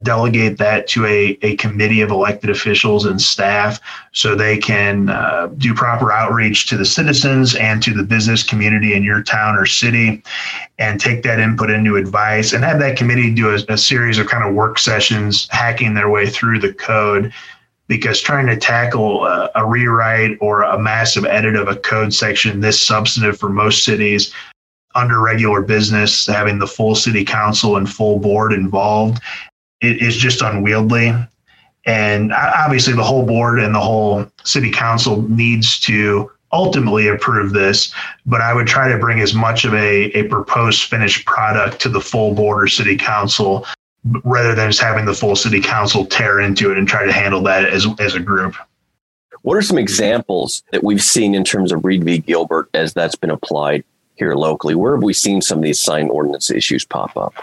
delegate 0.03 0.57
that 0.57 0.87
to 0.89 1.05
a, 1.05 1.37
a 1.41 1.55
committee 1.55 2.01
of 2.01 2.11
elected 2.11 2.49
officials 2.49 3.05
and 3.05 3.21
staff 3.21 3.79
so 4.11 4.35
they 4.35 4.57
can 4.57 5.09
uh, 5.09 5.47
do 5.57 5.73
proper 5.73 6.11
outreach 6.11 6.67
to 6.67 6.77
the 6.77 6.85
citizens 6.85 7.55
and 7.55 7.81
to 7.81 7.93
the 7.93 8.03
business 8.03 8.43
community 8.43 8.93
in 8.93 9.03
your 9.03 9.23
town 9.23 9.55
or 9.55 9.65
city 9.65 10.21
and 10.77 10.99
take 10.99 11.23
that 11.23 11.39
input 11.39 11.69
into 11.69 11.95
advice 11.95 12.53
and 12.53 12.63
have 12.63 12.79
that 12.79 12.97
committee 12.97 13.33
do 13.33 13.49
a, 13.49 13.59
a 13.69 13.77
series 13.77 14.19
of 14.19 14.27
kind 14.27 14.47
of 14.47 14.53
work 14.53 14.77
sessions 14.77 15.47
hacking 15.49 15.93
their 15.93 16.09
way 16.09 16.29
through 16.29 16.59
the 16.59 16.73
code 16.73 17.33
because 17.97 18.21
trying 18.21 18.47
to 18.47 18.57
tackle 18.57 19.25
a, 19.25 19.49
a 19.55 19.65
rewrite 19.65 20.37
or 20.41 20.63
a 20.63 20.79
massive 20.79 21.25
edit 21.25 21.55
of 21.55 21.67
a 21.67 21.75
code 21.75 22.13
section 22.13 22.59
this 22.59 22.81
substantive 22.81 23.37
for 23.37 23.49
most 23.49 23.85
cities 23.85 24.33
under 24.95 25.21
regular 25.21 25.61
business, 25.61 26.27
having 26.27 26.59
the 26.59 26.67
full 26.67 26.95
city 26.95 27.23
council 27.23 27.77
and 27.77 27.89
full 27.89 28.19
board 28.19 28.53
involved 28.53 29.21
it 29.83 30.01
is 30.01 30.15
just 30.15 30.41
unwieldy. 30.41 31.13
And 31.85 32.31
obviously, 32.31 32.93
the 32.93 33.03
whole 33.03 33.25
board 33.25 33.59
and 33.59 33.75
the 33.75 33.79
whole 33.79 34.25
city 34.45 34.71
council 34.71 35.21
needs 35.23 35.79
to 35.81 36.31
ultimately 36.53 37.07
approve 37.09 37.51
this, 37.51 37.93
but 38.25 38.39
I 38.39 38.53
would 38.53 38.67
try 38.67 38.87
to 38.87 38.97
bring 38.97 39.19
as 39.19 39.33
much 39.33 39.65
of 39.65 39.73
a, 39.73 40.05
a 40.17 40.23
proposed 40.29 40.83
finished 40.83 41.25
product 41.25 41.81
to 41.81 41.89
the 41.89 41.99
full 41.99 42.33
board 42.33 42.63
or 42.63 42.67
city 42.67 42.95
council 42.95 43.65
rather 44.23 44.53
than 44.53 44.69
just 44.69 44.81
having 44.81 45.05
the 45.05 45.13
full 45.13 45.35
city 45.35 45.61
council 45.61 46.05
tear 46.05 46.39
into 46.39 46.71
it 46.71 46.77
and 46.77 46.87
try 46.87 47.05
to 47.05 47.11
handle 47.11 47.41
that 47.43 47.65
as, 47.65 47.85
as 47.99 48.15
a 48.15 48.19
group. 48.19 48.55
What 49.43 49.57
are 49.57 49.61
some 49.61 49.77
examples 49.77 50.63
that 50.71 50.83
we've 50.83 51.03
seen 51.03 51.35
in 51.35 51.43
terms 51.43 51.71
of 51.71 51.83
Reed 51.83 52.03
v. 52.03 52.17
Gilbert 52.17 52.69
as 52.73 52.93
that's 52.93 53.15
been 53.15 53.29
applied 53.29 53.83
here 54.15 54.35
locally? 54.35 54.75
Where 54.75 54.95
have 54.95 55.03
we 55.03 55.13
seen 55.13 55.41
some 55.41 55.59
of 55.59 55.63
these 55.63 55.79
sign 55.79 56.09
ordinance 56.09 56.49
issues 56.49 56.85
pop 56.85 57.15
up? 57.17 57.33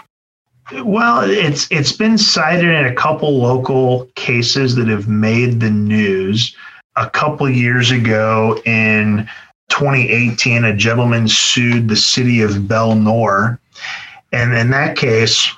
Well, 0.83 1.29
it's 1.29 1.69
it's 1.69 1.91
been 1.91 2.17
cited 2.17 2.69
in 2.69 2.85
a 2.85 2.95
couple 2.95 3.37
local 3.37 4.05
cases 4.15 4.75
that 4.75 4.87
have 4.87 5.07
made 5.07 5.59
the 5.59 5.69
news. 5.69 6.55
A 6.95 7.09
couple 7.09 7.49
years 7.49 7.91
ago 7.91 8.61
in 8.65 9.29
2018, 9.69 10.63
a 10.63 10.75
gentleman 10.75 11.27
sued 11.27 11.87
the 11.87 11.95
city 11.95 12.41
of 12.41 12.67
Bel-Nor. 12.67 13.59
And 14.31 14.53
in 14.53 14.69
that 14.71 14.97
case, 14.97 15.51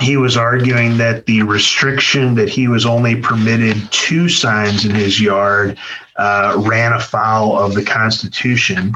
he 0.00 0.16
was 0.16 0.36
arguing 0.36 0.96
that 0.98 1.26
the 1.26 1.42
restriction 1.42 2.34
that 2.34 2.48
he 2.48 2.68
was 2.68 2.86
only 2.86 3.16
permitted 3.16 3.76
two 3.90 4.28
signs 4.28 4.84
in 4.84 4.94
his 4.94 5.20
yard 5.20 5.78
uh, 6.16 6.62
ran 6.66 6.92
afoul 6.92 7.58
of 7.58 7.74
the 7.74 7.84
Constitution. 7.84 8.92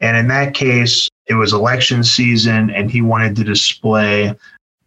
And 0.00 0.16
in 0.16 0.28
that 0.28 0.54
case, 0.54 1.08
it 1.26 1.34
was 1.34 1.52
election 1.52 2.02
season, 2.02 2.70
and 2.70 2.90
he 2.90 3.02
wanted 3.02 3.36
to 3.36 3.44
display 3.44 4.34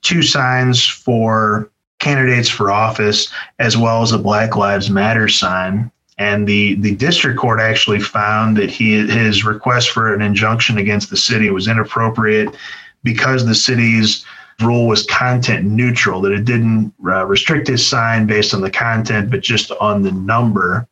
two 0.02 0.22
signs 0.22 0.86
for 0.86 1.70
candidates 2.00 2.50
for 2.50 2.70
office 2.70 3.32
as 3.60 3.78
well 3.78 4.02
as 4.02 4.12
a 4.12 4.18
Black 4.18 4.56
Lives 4.56 4.90
Matter 4.90 5.30
sign. 5.30 5.90
And 6.18 6.48
the, 6.48 6.76
the 6.76 6.96
district 6.96 7.40
court 7.40 7.60
actually 7.60 8.00
found 8.00 8.58
that 8.58 8.70
he 8.70 9.08
his 9.08 9.46
request 9.46 9.90
for 9.90 10.14
an 10.14 10.22
injunction 10.22 10.78
against 10.78 11.10
the 11.10 11.18
city 11.18 11.50
was 11.50 11.68
inappropriate 11.68 12.56
because 13.04 13.46
the 13.46 13.56
city's 13.56 14.26
rule 14.66 14.88
was 14.88 15.06
content 15.06 15.66
neutral, 15.66 16.22
that 16.22 16.32
it 16.32 16.46
didn't 16.46 16.94
uh, 17.06 17.26
restrict 17.26 17.68
his 17.68 17.86
sign 17.86 18.26
based 18.26 18.54
on 18.54 18.62
the 18.62 18.72
content, 18.72 19.30
but 19.30 19.42
just 19.42 19.72
on 19.72 20.02
the 20.02 20.12
number. 20.12 20.88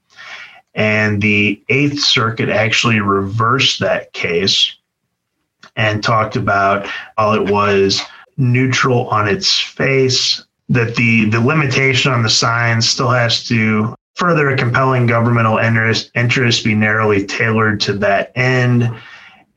And 0.74 1.22
the 1.22 1.62
Eighth 1.70 2.00
Circuit 2.00 2.50
actually 2.50 3.00
reversed 3.00 3.80
that 3.80 4.14
case 4.14 4.76
and 5.76 6.04
talked 6.04 6.36
about 6.36 6.88
all 7.18 7.34
it 7.34 7.52
was 7.52 8.02
neutral 8.38 9.08
on 9.10 9.28
its 9.28 9.60
face, 9.60 10.44
that 10.70 10.96
the, 10.96 11.30
the 11.30 11.40
limitation 11.40 12.12
on 12.12 12.24
the 12.24 12.30
sign 12.30 12.82
still 12.82 13.10
has 13.10 13.46
to 13.48 13.94
further 14.16 14.50
a 14.50 14.58
compelling 14.58 15.06
governmental 15.06 15.58
interest, 15.58 16.12
interest 16.16 16.64
be 16.64 16.76
narrowly 16.76 17.26
tailored 17.26 17.80
to 17.82 17.94
that 17.94 18.32
end. 18.36 18.90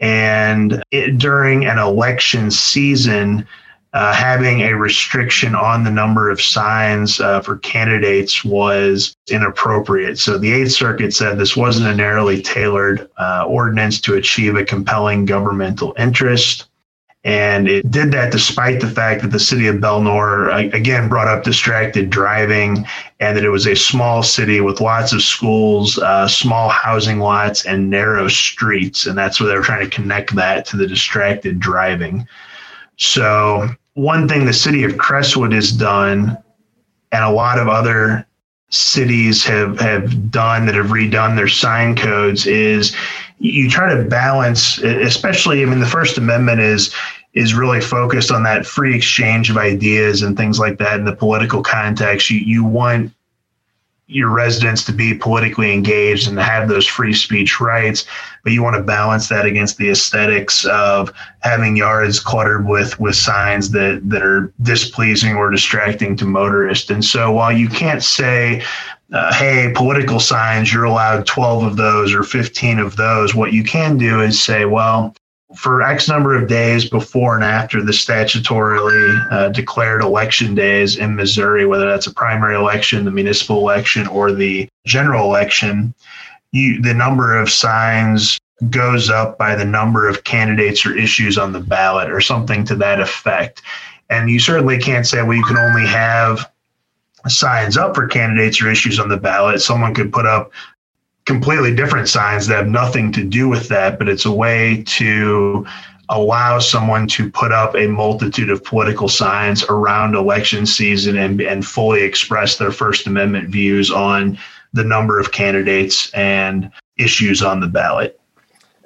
And 0.00 0.82
it, 0.90 1.18
during 1.18 1.66
an 1.66 1.78
election 1.78 2.50
season, 2.50 3.46
uh, 3.94 4.12
having 4.12 4.62
a 4.62 4.74
restriction 4.74 5.54
on 5.54 5.84
the 5.84 5.90
number 5.90 6.28
of 6.28 6.42
signs 6.42 7.20
uh, 7.20 7.40
for 7.40 7.58
candidates 7.58 8.44
was 8.44 9.16
inappropriate. 9.30 10.18
So 10.18 10.36
the 10.36 10.52
Eighth 10.52 10.72
Circuit 10.72 11.14
said 11.14 11.38
this 11.38 11.56
wasn't 11.56 11.86
a 11.86 11.94
narrowly 11.94 12.42
tailored 12.42 13.08
uh, 13.18 13.44
ordinance 13.46 14.00
to 14.02 14.14
achieve 14.14 14.56
a 14.56 14.64
compelling 14.64 15.26
governmental 15.26 15.94
interest. 15.96 16.66
And 17.22 17.68
it 17.68 17.88
did 17.88 18.10
that 18.12 18.32
despite 18.32 18.80
the 18.80 18.90
fact 18.90 19.22
that 19.22 19.30
the 19.30 19.38
city 19.38 19.68
of 19.68 19.80
Bel-Nor, 19.80 20.50
again, 20.50 21.08
brought 21.08 21.28
up 21.28 21.44
distracted 21.44 22.10
driving 22.10 22.84
and 23.20 23.36
that 23.36 23.44
it 23.44 23.48
was 23.48 23.66
a 23.66 23.76
small 23.76 24.24
city 24.24 24.60
with 24.60 24.80
lots 24.80 25.12
of 25.12 25.22
schools, 25.22 25.98
uh, 25.98 26.26
small 26.26 26.68
housing 26.68 27.20
lots, 27.20 27.64
and 27.64 27.88
narrow 27.88 28.26
streets. 28.26 29.06
And 29.06 29.16
that's 29.16 29.40
where 29.40 29.48
they 29.48 29.56
were 29.56 29.62
trying 29.62 29.88
to 29.88 29.96
connect 29.96 30.34
that 30.34 30.66
to 30.66 30.76
the 30.76 30.86
distracted 30.86 31.60
driving. 31.60 32.26
So, 32.96 33.70
one 33.94 34.28
thing 34.28 34.44
the 34.44 34.52
city 34.52 34.84
of 34.84 34.98
Crestwood 34.98 35.52
has 35.52 35.72
done, 35.72 36.36
and 37.12 37.24
a 37.24 37.30
lot 37.30 37.58
of 37.58 37.68
other 37.68 38.26
cities 38.70 39.44
have, 39.44 39.78
have 39.78 40.30
done 40.30 40.66
that 40.66 40.74
have 40.74 40.86
redone 40.86 41.36
their 41.36 41.48
sign 41.48 41.96
codes, 41.96 42.46
is 42.46 42.94
you 43.38 43.70
try 43.70 43.94
to 43.94 44.04
balance, 44.04 44.78
especially, 44.78 45.62
I 45.62 45.66
mean, 45.66 45.80
the 45.80 45.86
First 45.86 46.18
Amendment 46.18 46.60
is 46.60 46.94
is 47.34 47.52
really 47.52 47.80
focused 47.80 48.30
on 48.30 48.44
that 48.44 48.64
free 48.64 48.94
exchange 48.94 49.50
of 49.50 49.56
ideas 49.56 50.22
and 50.22 50.36
things 50.36 50.60
like 50.60 50.78
that 50.78 51.00
in 51.00 51.04
the 51.04 51.16
political 51.16 51.62
context. 51.62 52.30
You 52.30 52.38
you 52.38 52.64
want 52.64 53.12
your 54.06 54.28
residents 54.28 54.84
to 54.84 54.92
be 54.92 55.14
politically 55.14 55.72
engaged 55.72 56.28
and 56.28 56.38
have 56.38 56.68
those 56.68 56.86
free 56.86 57.14
speech 57.14 57.58
rights, 57.60 58.04
but 58.42 58.52
you 58.52 58.62
want 58.62 58.76
to 58.76 58.82
balance 58.82 59.28
that 59.28 59.46
against 59.46 59.78
the 59.78 59.90
aesthetics 59.90 60.66
of 60.66 61.10
having 61.40 61.76
yards 61.76 62.20
cluttered 62.20 62.66
with 62.68 62.98
with 63.00 63.16
signs 63.16 63.70
that 63.70 64.02
that 64.08 64.22
are 64.22 64.52
displeasing 64.62 65.36
or 65.36 65.50
distracting 65.50 66.16
to 66.16 66.26
motorists. 66.26 66.90
And 66.90 67.04
so 67.04 67.32
while 67.32 67.52
you 67.52 67.68
can't 67.68 68.02
say 68.02 68.62
uh, 69.12 69.32
hey, 69.32 69.72
political 69.74 70.18
signs, 70.18 70.72
you're 70.72 70.84
allowed 70.84 71.26
12 71.26 71.62
of 71.64 71.76
those 71.76 72.12
or 72.12 72.24
15 72.24 72.78
of 72.78 72.96
those. 72.96 73.34
What 73.34 73.52
you 73.52 73.62
can 73.62 73.96
do 73.96 74.20
is 74.20 74.42
say, 74.42 74.64
well, 74.64 75.14
for 75.56 75.82
X 75.82 76.08
number 76.08 76.36
of 76.36 76.48
days 76.48 76.88
before 76.88 77.34
and 77.34 77.44
after 77.44 77.82
the 77.82 77.92
statutorily 77.92 79.32
uh, 79.32 79.48
declared 79.50 80.02
election 80.02 80.54
days 80.54 80.96
in 80.96 81.14
Missouri, 81.14 81.66
whether 81.66 81.88
that's 81.88 82.06
a 82.06 82.14
primary 82.14 82.56
election, 82.56 83.04
the 83.04 83.10
municipal 83.10 83.58
election, 83.58 84.06
or 84.06 84.32
the 84.32 84.68
general 84.86 85.24
election, 85.24 85.94
you, 86.52 86.80
the 86.82 86.94
number 86.94 87.36
of 87.36 87.50
signs 87.50 88.38
goes 88.70 89.10
up 89.10 89.36
by 89.36 89.54
the 89.54 89.64
number 89.64 90.08
of 90.08 90.24
candidates 90.24 90.86
or 90.86 90.96
issues 90.96 91.36
on 91.36 91.52
the 91.52 91.60
ballot 91.60 92.10
or 92.10 92.20
something 92.20 92.64
to 92.64 92.76
that 92.76 93.00
effect. 93.00 93.62
And 94.10 94.30
you 94.30 94.38
certainly 94.38 94.78
can't 94.78 95.06
say, 95.06 95.22
well, 95.22 95.34
you 95.34 95.44
can 95.44 95.56
only 95.56 95.86
have 95.86 96.50
signs 97.26 97.76
up 97.76 97.94
for 97.94 98.06
candidates 98.06 98.60
or 98.60 98.70
issues 98.70 98.98
on 98.98 99.08
the 99.08 99.16
ballot. 99.16 99.60
Someone 99.60 99.94
could 99.94 100.12
put 100.12 100.26
up 100.26 100.52
completely 101.26 101.74
different 101.74 102.08
signs 102.08 102.46
that 102.46 102.56
have 102.56 102.68
nothing 102.68 103.12
to 103.12 103.24
do 103.24 103.48
with 103.48 103.68
that, 103.68 103.98
but 103.98 104.08
it's 104.08 104.24
a 104.24 104.32
way 104.32 104.82
to 104.86 105.66
allow 106.10 106.58
someone 106.58 107.06
to 107.08 107.30
put 107.30 107.50
up 107.50 107.74
a 107.74 107.86
multitude 107.86 108.50
of 108.50 108.62
political 108.62 109.08
signs 109.08 109.64
around 109.64 110.14
election 110.14 110.66
season 110.66 111.16
and, 111.16 111.40
and 111.40 111.66
fully 111.66 112.02
express 112.02 112.58
their 112.58 112.70
First 112.70 113.06
Amendment 113.06 113.48
views 113.48 113.90
on 113.90 114.38
the 114.74 114.84
number 114.84 115.18
of 115.18 115.32
candidates 115.32 116.12
and 116.12 116.70
issues 116.98 117.42
on 117.42 117.60
the 117.60 117.66
ballot. 117.66 118.20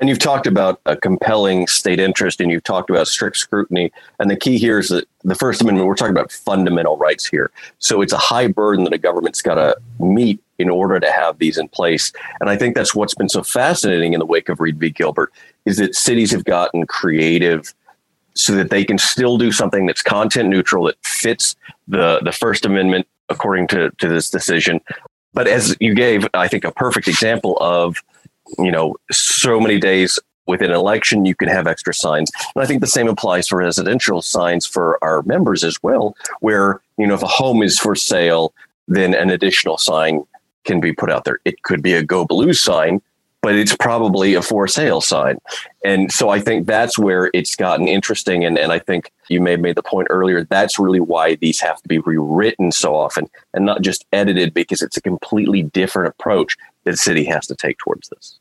And 0.01 0.09
you've 0.09 0.21
talked 0.21 0.47
about 0.47 0.81
a 0.87 0.97
compelling 0.97 1.67
state 1.67 1.99
interest 1.99 2.41
and 2.41 2.51
you've 2.51 2.63
talked 2.63 2.89
about 2.89 3.09
strict 3.09 3.37
scrutiny. 3.37 3.91
And 4.21 4.31
the 4.31 4.37
key 4.37 4.57
here 4.57 4.79
is 4.79 4.89
that 4.91 5.09
the 5.25 5.35
First 5.35 5.61
Amendment, 5.61 5.89
we're 5.89 5.97
talking 5.97 6.17
about 6.17 6.31
fundamental 6.31 6.97
rights 6.97 7.27
here. 7.27 7.51
So 7.79 8.01
it's 8.01 8.13
a 8.13 8.19
high 8.19 8.47
burden 8.47 8.85
that 8.85 8.93
a 8.93 8.99
government's 8.99 9.43
got 9.43 9.57
to 9.57 9.77
meet 9.99 10.41
in 10.59 10.69
order 10.69 11.01
to 11.01 11.11
have 11.11 11.39
these 11.39 11.59
in 11.59 11.69
place. 11.69 12.13
And 12.41 12.49
I 12.49 12.57
think 12.57 12.75
that's 12.75 12.95
what's 12.95 13.15
been 13.15 13.29
so 13.29 13.43
fascinating 13.43 14.13
in 14.13 14.21
the 14.21 14.27
wake 14.27 14.49
of 14.49 14.61
Reed 14.61 14.79
v. 14.79 14.91
Gilbert 14.91 15.33
is 15.67 15.79
that 15.79 15.95
cities 15.95 16.31
have 16.31 16.45
gotten 16.45 16.87
creative 16.87 17.75
so 18.35 18.55
that 18.55 18.71
they 18.71 18.85
can 18.85 18.99
still 18.99 19.37
do 19.37 19.51
something 19.51 19.87
that's 19.87 20.03
content 20.03 20.49
neutral, 20.49 20.85
that 20.85 20.97
fits 21.05 21.57
the, 21.89 22.21
the 22.23 22.33
First 22.33 22.65
Amendment 22.65 23.07
according 23.29 23.67
to, 23.69 23.91
to 23.99 24.09
this 24.09 24.31
decision. 24.31 24.81
But 25.35 25.49
as 25.49 25.77
you 25.81 25.95
gave, 25.95 26.27
I 26.35 26.49
think, 26.49 26.65
a 26.65 26.73
perfect 26.73 27.09
example 27.09 27.59
of 27.61 28.03
you 28.59 28.71
know, 28.71 28.97
so 29.11 29.61
many 29.61 29.79
days 29.79 30.19
within 30.47 30.71
an 30.71 30.77
election, 30.77 31.25
you 31.25 31.35
can 31.35 31.49
have 31.49 31.67
extra 31.67 31.95
signs. 31.95 32.31
And 32.55 32.63
I 32.63 32.67
think 32.67 32.81
the 32.81 32.87
same 32.87 33.07
applies 33.07 33.49
for 33.49 33.59
residential 33.59 34.23
signs 34.23 34.67
for 34.67 34.99
our 35.05 35.23
members 35.23 35.63
as 35.63 35.81
well, 35.83 36.17
where, 36.41 36.81
you 36.97 37.07
know, 37.07 37.15
if 37.15 37.23
a 37.23 37.27
home 37.27 37.63
is 37.63 37.79
for 37.79 37.95
sale, 37.95 38.53
then 38.89 39.15
an 39.15 39.31
additional 39.31 39.77
sign 39.77 40.25
can 40.65 40.81
be 40.81 40.93
put 40.93 41.11
out 41.11 41.25
there. 41.25 41.39
It 41.45 41.63
could 41.63 41.83
be 41.83 41.93
a 41.93 42.03
Go 42.03 42.25
Blue 42.25 42.55
sign, 42.55 43.03
but 43.43 43.55
it's 43.55 43.77
probably 43.77 44.35
a 44.35 44.43
for 44.43 44.67
sale 44.67 45.01
sign. 45.01 45.39
And 45.85 46.11
so 46.11 46.31
I 46.31 46.41
think 46.41 46.67
that's 46.67 46.99
where 46.99 47.31
it's 47.35 47.55
gotten 47.55 47.87
interesting. 47.87 48.45
And, 48.45 48.59
and 48.59 48.73
I 48.73 48.79
think 48.79 49.13
you 49.29 49.41
may 49.41 49.53
have 49.53 49.61
made 49.61 49.77
the 49.77 49.83
point 49.83 50.09
earlier. 50.11 50.45
That's 50.45 50.79
really 50.79 51.01
why 51.01 51.37
these 51.37 51.61
have 51.61 51.81
to 51.83 51.89
be 51.89 51.99
rewritten 51.99 52.73
so 52.73 52.97
often 52.97 53.29
and 53.53 53.67
not 53.67 53.83
just 53.83 54.07
edited 54.13 54.55
because 54.55 54.83
it's 54.83 54.97
a 54.97 55.03
completely 55.03 55.63
different 55.63 56.09
approach 56.09 56.57
that 56.85 56.99
city 56.99 57.25
has 57.25 57.47
to 57.47 57.55
take 57.55 57.79
towards 57.79 58.09
this. 58.09 58.38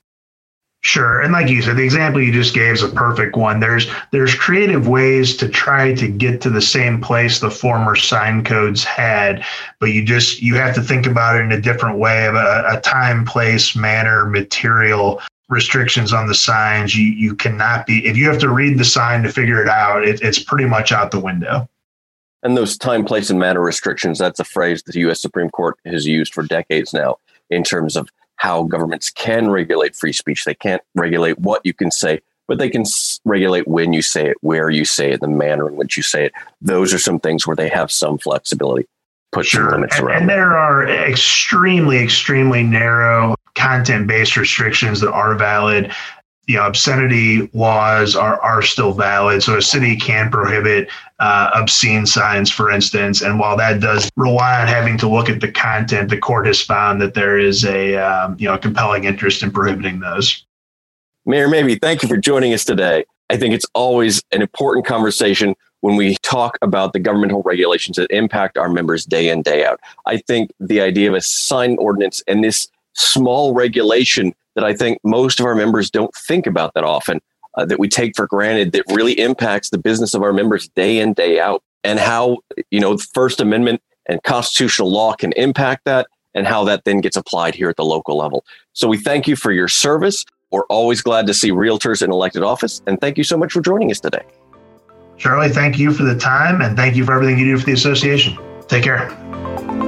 Sure. 0.87 1.19
And 1.19 1.33
like 1.33 1.49
you 1.49 1.61
said, 1.61 1.75
the 1.75 1.83
example 1.83 2.21
you 2.21 2.31
just 2.31 2.53
gave 2.53 2.75
is 2.75 2.81
a 2.81 2.87
perfect 2.87 3.35
one. 3.35 3.59
There's 3.59 3.87
there's 4.13 4.33
creative 4.33 4.87
ways 4.87 5.35
to 5.35 5.49
try 5.49 5.93
to 5.93 6.07
get 6.07 6.39
to 6.43 6.49
the 6.49 6.61
same 6.61 7.01
place 7.01 7.41
the 7.41 7.51
former 7.51 7.93
sign 7.97 8.41
codes 8.45 8.85
had, 8.85 9.43
but 9.81 9.87
you 9.87 10.05
just 10.05 10.41
you 10.41 10.55
have 10.55 10.73
to 10.75 10.81
think 10.81 11.05
about 11.05 11.35
it 11.35 11.43
in 11.43 11.51
a 11.51 11.59
different 11.59 11.99
way 11.99 12.25
of 12.25 12.35
a, 12.35 12.77
a 12.77 12.79
time, 12.79 13.25
place, 13.25 13.75
manner, 13.75 14.27
material 14.27 15.21
restrictions 15.49 16.13
on 16.13 16.27
the 16.27 16.33
signs. 16.33 16.95
You 16.95 17.11
you 17.11 17.35
cannot 17.35 17.85
be 17.85 18.07
if 18.07 18.15
you 18.15 18.29
have 18.29 18.39
to 18.39 18.49
read 18.49 18.77
the 18.77 18.85
sign 18.85 19.23
to 19.23 19.29
figure 19.29 19.61
it 19.61 19.67
out, 19.67 20.07
it, 20.07 20.21
it's 20.21 20.41
pretty 20.41 20.69
much 20.69 20.93
out 20.93 21.11
the 21.11 21.19
window. 21.19 21.67
And 22.43 22.55
those 22.55 22.77
time, 22.77 23.03
place, 23.03 23.29
and 23.29 23.37
manner 23.37 23.59
restrictions, 23.59 24.19
that's 24.19 24.39
a 24.39 24.45
phrase 24.45 24.83
that 24.83 24.93
the 24.93 25.01
US 25.09 25.19
Supreme 25.19 25.49
Court 25.49 25.77
has 25.85 26.07
used 26.07 26.33
for 26.33 26.43
decades 26.43 26.93
now 26.93 27.17
in 27.49 27.65
terms 27.65 27.97
of 27.97 28.07
how 28.37 28.63
governments 28.63 29.09
can 29.09 29.49
regulate 29.49 29.95
free 29.95 30.13
speech. 30.13 30.45
They 30.45 30.55
can't 30.55 30.81
regulate 30.95 31.39
what 31.39 31.65
you 31.65 31.73
can 31.73 31.91
say, 31.91 32.21
but 32.47 32.57
they 32.57 32.69
can 32.69 32.85
regulate 33.25 33.67
when 33.67 33.93
you 33.93 34.01
say 34.01 34.29
it, 34.29 34.37
where 34.41 34.69
you 34.69 34.85
say 34.85 35.11
it, 35.11 35.21
the 35.21 35.27
manner 35.27 35.67
in 35.67 35.75
which 35.75 35.97
you 35.97 36.03
say 36.03 36.25
it. 36.25 36.31
Those 36.61 36.93
are 36.93 36.99
some 36.99 37.19
things 37.19 37.45
where 37.45 37.55
they 37.55 37.69
have 37.69 37.91
some 37.91 38.17
flexibility. 38.17 38.87
Put 39.33 39.45
sure. 39.45 39.71
limits 39.71 39.99
around. 39.99 40.21
And 40.21 40.29
there 40.29 40.57
are 40.57 40.87
extremely, 40.87 41.97
extremely 41.97 42.63
narrow 42.63 43.35
content-based 43.55 44.37
restrictions 44.37 45.01
that 45.01 45.11
are 45.11 45.35
valid 45.35 45.91
you 46.47 46.55
know, 46.55 46.65
obscenity 46.65 47.49
laws 47.53 48.15
are, 48.15 48.41
are 48.41 48.61
still 48.61 48.93
valid. 48.93 49.43
So 49.43 49.57
a 49.57 49.61
city 49.61 49.97
can 49.97 50.31
prohibit 50.31 50.89
uh, 51.19 51.51
obscene 51.53 52.05
signs, 52.05 52.49
for 52.49 52.71
instance. 52.71 53.21
And 53.21 53.37
while 53.37 53.57
that 53.57 53.81
does 53.81 54.09
rely 54.15 54.61
on 54.61 54.67
having 54.67 54.97
to 54.99 55.09
look 55.09 55.29
at 55.29 55.41
the 55.41 55.51
content, 55.51 56.09
the 56.09 56.17
court 56.17 56.47
has 56.47 56.61
found 56.61 57.01
that 57.01 57.13
there 57.13 57.37
is 57.37 57.65
a 57.65 57.97
um, 57.97 58.37
you 58.39 58.47
know 58.47 58.57
compelling 58.57 59.03
interest 59.03 59.43
in 59.43 59.51
prohibiting 59.51 59.99
those. 59.99 60.45
Mayor 61.25 61.49
Mabie, 61.49 61.79
thank 61.81 62.01
you 62.01 62.07
for 62.07 62.17
joining 62.17 62.53
us 62.53 62.63
today. 62.63 63.03
I 63.29 63.35
think 63.35 63.53
it's 63.53 63.65
always 63.73 64.23
an 64.31 64.41
important 64.41 64.85
conversation 64.85 65.53
when 65.81 65.97
we 65.97 66.15
talk 66.23 66.57
about 66.61 66.93
the 66.93 66.99
governmental 66.99 67.41
regulations 67.43 67.97
that 67.97 68.09
impact 68.09 68.57
our 68.57 68.69
members 68.69 69.05
day 69.05 69.29
in, 69.29 69.41
day 69.41 69.65
out. 69.65 69.81
I 70.05 70.17
think 70.17 70.51
the 70.61 70.79
idea 70.79 71.09
of 71.09 71.15
a 71.15 71.21
sign 71.21 71.75
ordinance 71.77 72.23
and 72.27 72.43
this 72.43 72.69
small 72.93 73.53
regulation 73.53 74.33
that 74.57 74.65
I 74.65 74.73
think 74.73 74.97
most 75.03 75.39
of 75.39 75.45
our 75.45 75.53
members 75.53 75.91
don't 75.91 76.13
think 76.15 76.47
about 76.47 76.73
that 76.73 76.83
often, 76.83 77.21
uh, 77.57 77.65
that 77.65 77.79
we 77.79 77.87
take 77.87 78.15
for 78.15 78.25
granted, 78.25 78.71
that 78.71 78.83
really 78.89 79.13
impacts 79.19 79.69
the 79.69 79.77
business 79.77 80.15
of 80.15 80.23
our 80.23 80.33
members 80.33 80.67
day 80.69 80.97
in, 80.97 81.13
day 81.13 81.39
out, 81.39 81.63
and 81.83 81.99
how, 81.99 82.39
you 82.71 82.79
know, 82.79 82.97
First 82.97 83.39
Amendment 83.39 83.81
and 84.07 84.21
constitutional 84.23 84.91
law 84.91 85.13
can 85.13 85.31
impact 85.33 85.85
that 85.85 86.07
and 86.33 86.47
how 86.47 86.63
that 86.63 86.85
then 86.85 87.01
gets 87.01 87.15
applied 87.15 87.53
here 87.53 87.69
at 87.69 87.75
the 87.75 87.85
local 87.85 88.17
level. 88.17 88.43
So 88.73 88.87
we 88.87 88.97
thank 88.97 89.27
you 89.27 89.35
for 89.35 89.51
your 89.51 89.67
service. 89.67 90.25
We're 90.49 90.65
always 90.65 91.01
glad 91.03 91.27
to 91.27 91.35
see 91.35 91.51
realtors 91.51 92.01
in 92.01 92.11
elected 92.11 92.41
office. 92.41 92.81
And 92.87 92.99
thank 92.99 93.19
you 93.19 93.23
so 93.23 93.37
much 93.37 93.53
for 93.53 93.61
joining 93.61 93.91
us 93.91 93.99
today. 93.99 94.25
Charlie, 95.17 95.49
thank 95.49 95.77
you 95.77 95.93
for 95.93 96.03
the 96.03 96.17
time 96.17 96.61
and 96.61 96.75
thank 96.75 96.95
you 96.95 97.05
for 97.05 97.13
everything 97.13 97.37
you 97.37 97.45
do 97.45 97.59
for 97.59 97.65
the 97.65 97.73
association. 97.73 98.37
Take 98.67 98.83
care. 98.83 99.86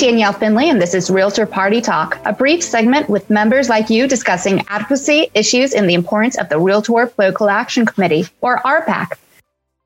Danielle 0.00 0.32
Finley, 0.32 0.70
and 0.70 0.80
this 0.80 0.94
is 0.94 1.10
Realtor 1.10 1.44
Party 1.44 1.82
Talk, 1.82 2.18
a 2.24 2.32
brief 2.32 2.62
segment 2.62 3.10
with 3.10 3.28
members 3.28 3.68
like 3.68 3.90
you 3.90 4.08
discussing 4.08 4.64
advocacy 4.68 5.30
issues 5.34 5.74
and 5.74 5.90
the 5.90 5.92
importance 5.92 6.38
of 6.38 6.48
the 6.48 6.58
Realtor 6.58 7.06
Political 7.08 7.50
Action 7.50 7.84
Committee, 7.84 8.24
or 8.40 8.56
RPAC. 8.60 9.08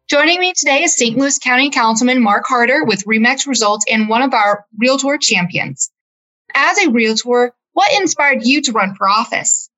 Joining 0.09 0.39
me 0.39 0.53
today 0.53 0.85
is 0.85 0.97
St. 0.97 1.19
Louis 1.19 1.37
County 1.41 1.69
Councilman 1.69 2.23
Mark 2.23 2.45
Harder 2.47 2.85
with 2.85 3.05
Remax 3.07 3.49
Results 3.49 3.85
and 3.91 4.09
one 4.09 4.23
of 4.23 4.33
our 4.33 4.65
Realtor 4.79 5.19
champions. 5.19 5.91
As 6.55 6.79
a 6.79 6.91
Realtor, 6.91 7.53
what 7.73 8.01
inspired 8.01 8.47
you 8.47 8.63
to 8.63 8.71
run 8.71 8.95
for 8.95 9.09
office? 9.09 9.69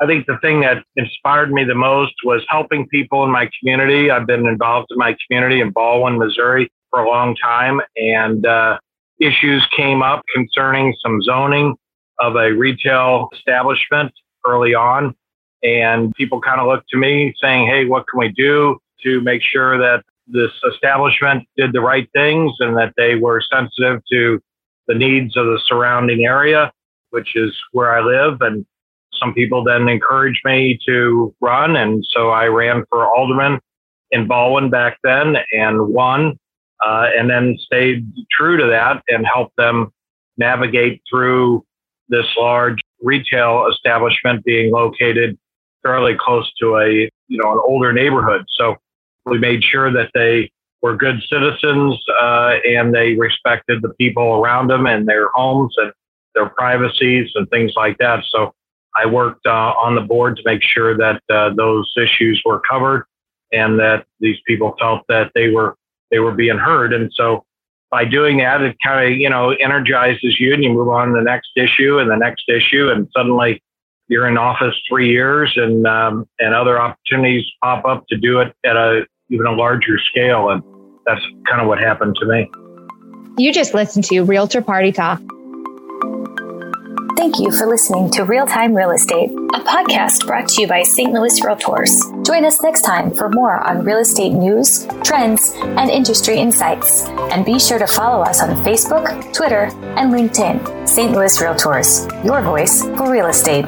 I 0.00 0.06
think 0.06 0.24
the 0.24 0.38
thing 0.38 0.62
that 0.62 0.82
inspired 0.96 1.52
me 1.52 1.64
the 1.64 1.74
most 1.74 2.14
was 2.24 2.42
helping 2.48 2.88
people 2.88 3.22
in 3.22 3.30
my 3.30 3.50
community. 3.60 4.10
I've 4.10 4.26
been 4.26 4.46
involved 4.46 4.86
in 4.92 4.96
my 4.96 5.14
community 5.26 5.60
in 5.60 5.74
Ballwin, 5.74 6.16
Missouri 6.16 6.72
for 6.88 7.00
a 7.00 7.06
long 7.06 7.36
time, 7.36 7.82
and 7.98 8.46
uh, 8.46 8.78
issues 9.20 9.66
came 9.76 10.02
up 10.02 10.22
concerning 10.34 10.94
some 11.02 11.22
zoning 11.22 11.74
of 12.20 12.36
a 12.36 12.52
retail 12.52 13.28
establishment 13.32 14.12
early 14.46 14.74
on. 14.74 15.14
And 15.62 16.14
people 16.14 16.40
kind 16.40 16.60
of 16.60 16.68
looked 16.68 16.88
to 16.90 16.96
me 16.96 17.34
saying, 17.40 17.66
Hey, 17.66 17.84
what 17.84 18.06
can 18.08 18.20
we 18.20 18.28
do 18.28 18.78
to 19.04 19.20
make 19.20 19.42
sure 19.42 19.78
that 19.78 20.04
this 20.26 20.50
establishment 20.72 21.44
did 21.56 21.72
the 21.72 21.80
right 21.80 22.08
things 22.12 22.52
and 22.60 22.76
that 22.76 22.92
they 22.96 23.14
were 23.14 23.40
sensitive 23.40 24.02
to 24.12 24.40
the 24.86 24.94
needs 24.94 25.36
of 25.36 25.46
the 25.46 25.60
surrounding 25.66 26.24
area, 26.24 26.72
which 27.10 27.34
is 27.34 27.56
where 27.72 27.94
I 27.94 28.00
live. 28.00 28.40
And 28.40 28.64
some 29.14 29.34
people 29.34 29.64
then 29.64 29.88
encouraged 29.88 30.40
me 30.44 30.78
to 30.86 31.34
run. 31.40 31.76
And 31.76 32.04
so 32.10 32.30
I 32.30 32.46
ran 32.46 32.84
for 32.90 33.06
alderman 33.06 33.60
in 34.10 34.28
Ballwin 34.28 34.70
back 34.70 34.98
then 35.02 35.36
and 35.52 35.88
won 35.88 36.38
uh, 36.84 37.08
and 37.16 37.28
then 37.28 37.56
stayed 37.60 38.06
true 38.30 38.56
to 38.56 38.66
that 38.66 39.02
and 39.08 39.26
helped 39.26 39.56
them 39.56 39.92
navigate 40.36 41.02
through 41.10 41.64
this 42.08 42.26
large 42.38 42.78
retail 43.02 43.68
establishment 43.70 44.44
being 44.44 44.72
located 44.72 45.38
fairly 45.82 46.16
close 46.18 46.50
to 46.60 46.76
a 46.76 47.10
you 47.28 47.38
know 47.42 47.52
an 47.52 47.60
older 47.66 47.92
neighborhood. 47.92 48.44
So 48.56 48.76
we 49.26 49.38
made 49.38 49.62
sure 49.62 49.92
that 49.92 50.10
they 50.14 50.50
were 50.82 50.96
good 50.96 51.20
citizens 51.28 51.98
uh, 52.20 52.56
and 52.66 52.94
they 52.94 53.14
respected 53.14 53.82
the 53.82 53.90
people 53.90 54.34
around 54.34 54.68
them 54.68 54.86
and 54.86 55.06
their 55.06 55.28
homes 55.34 55.74
and 55.76 55.92
their 56.34 56.48
privacies 56.48 57.30
and 57.34 57.48
things 57.50 57.72
like 57.76 57.98
that. 57.98 58.24
So 58.28 58.54
I 58.96 59.06
worked 59.06 59.46
uh, 59.46 59.72
on 59.76 59.94
the 59.94 60.00
board 60.00 60.36
to 60.36 60.42
make 60.44 60.62
sure 60.62 60.96
that 60.96 61.22
uh, 61.30 61.50
those 61.54 61.92
issues 61.96 62.40
were 62.44 62.60
covered 62.60 63.04
and 63.52 63.78
that 63.80 64.06
these 64.20 64.36
people 64.46 64.74
felt 64.78 65.04
that 65.08 65.32
they 65.34 65.50
were 65.50 65.76
they 66.10 66.18
were 66.18 66.32
being 66.32 66.58
heard. 66.58 66.92
And 66.92 67.10
so 67.12 67.44
by 67.90 68.04
doing 68.04 68.38
that, 68.38 68.60
it 68.60 68.76
kind 68.84 69.06
of, 69.06 69.18
you 69.18 69.30
know, 69.30 69.50
energizes 69.50 70.38
you 70.38 70.52
and 70.54 70.62
you 70.62 70.70
move 70.70 70.88
on 70.88 71.08
to 71.08 71.14
the 71.14 71.22
next 71.22 71.50
issue 71.56 71.98
and 71.98 72.10
the 72.10 72.16
next 72.16 72.44
issue. 72.48 72.90
And 72.90 73.08
suddenly 73.16 73.62
you're 74.08 74.26
in 74.26 74.36
office 74.36 74.74
three 74.88 75.10
years 75.10 75.52
and, 75.56 75.86
um, 75.86 76.26
and 76.38 76.54
other 76.54 76.80
opportunities 76.80 77.44
pop 77.62 77.84
up 77.84 78.06
to 78.08 78.16
do 78.16 78.40
it 78.40 78.54
at 78.64 78.76
a 78.76 79.06
even 79.30 79.46
a 79.46 79.52
larger 79.52 79.98
scale. 80.10 80.50
And 80.50 80.62
that's 81.06 81.20
kind 81.48 81.60
of 81.60 81.68
what 81.68 81.78
happened 81.78 82.16
to 82.20 82.26
me. 82.26 82.50
You 83.36 83.52
just 83.52 83.74
listened 83.74 84.04
to 84.06 84.22
Realtor 84.22 84.62
Party 84.62 84.92
Talk. 84.92 85.20
Thank 87.16 87.38
you 87.38 87.50
for 87.50 87.66
listening 87.66 88.10
to 88.12 88.24
Real 88.24 88.46
Time 88.46 88.74
Real 88.74 88.90
Estate, 88.90 89.30
a 89.30 89.60
podcast 89.60 90.26
brought 90.26 90.48
to 90.48 90.62
you 90.62 90.68
by 90.68 90.82
St. 90.82 91.12
Louis 91.12 91.40
Realtors. 91.40 91.90
Join 92.24 92.44
us 92.44 92.62
next 92.62 92.82
time 92.82 93.14
for 93.14 93.28
more 93.28 93.58
on 93.66 93.84
real 93.84 93.98
estate 93.98 94.32
news, 94.32 94.86
trends, 95.02 95.52
and 95.56 95.90
industry 95.90 96.38
insights. 96.38 97.06
And 97.32 97.44
be 97.44 97.58
sure 97.58 97.78
to 97.78 97.86
follow 97.86 98.22
us 98.22 98.40
on 98.40 98.50
Facebook, 98.64 99.32
Twitter, 99.32 99.64
and 99.96 100.12
LinkedIn. 100.12 100.88
St. 100.88 101.12
Louis 101.12 101.36
Realtors, 101.38 102.24
your 102.24 102.40
voice 102.42 102.82
for 102.82 103.10
real 103.10 103.26
estate. 103.26 103.64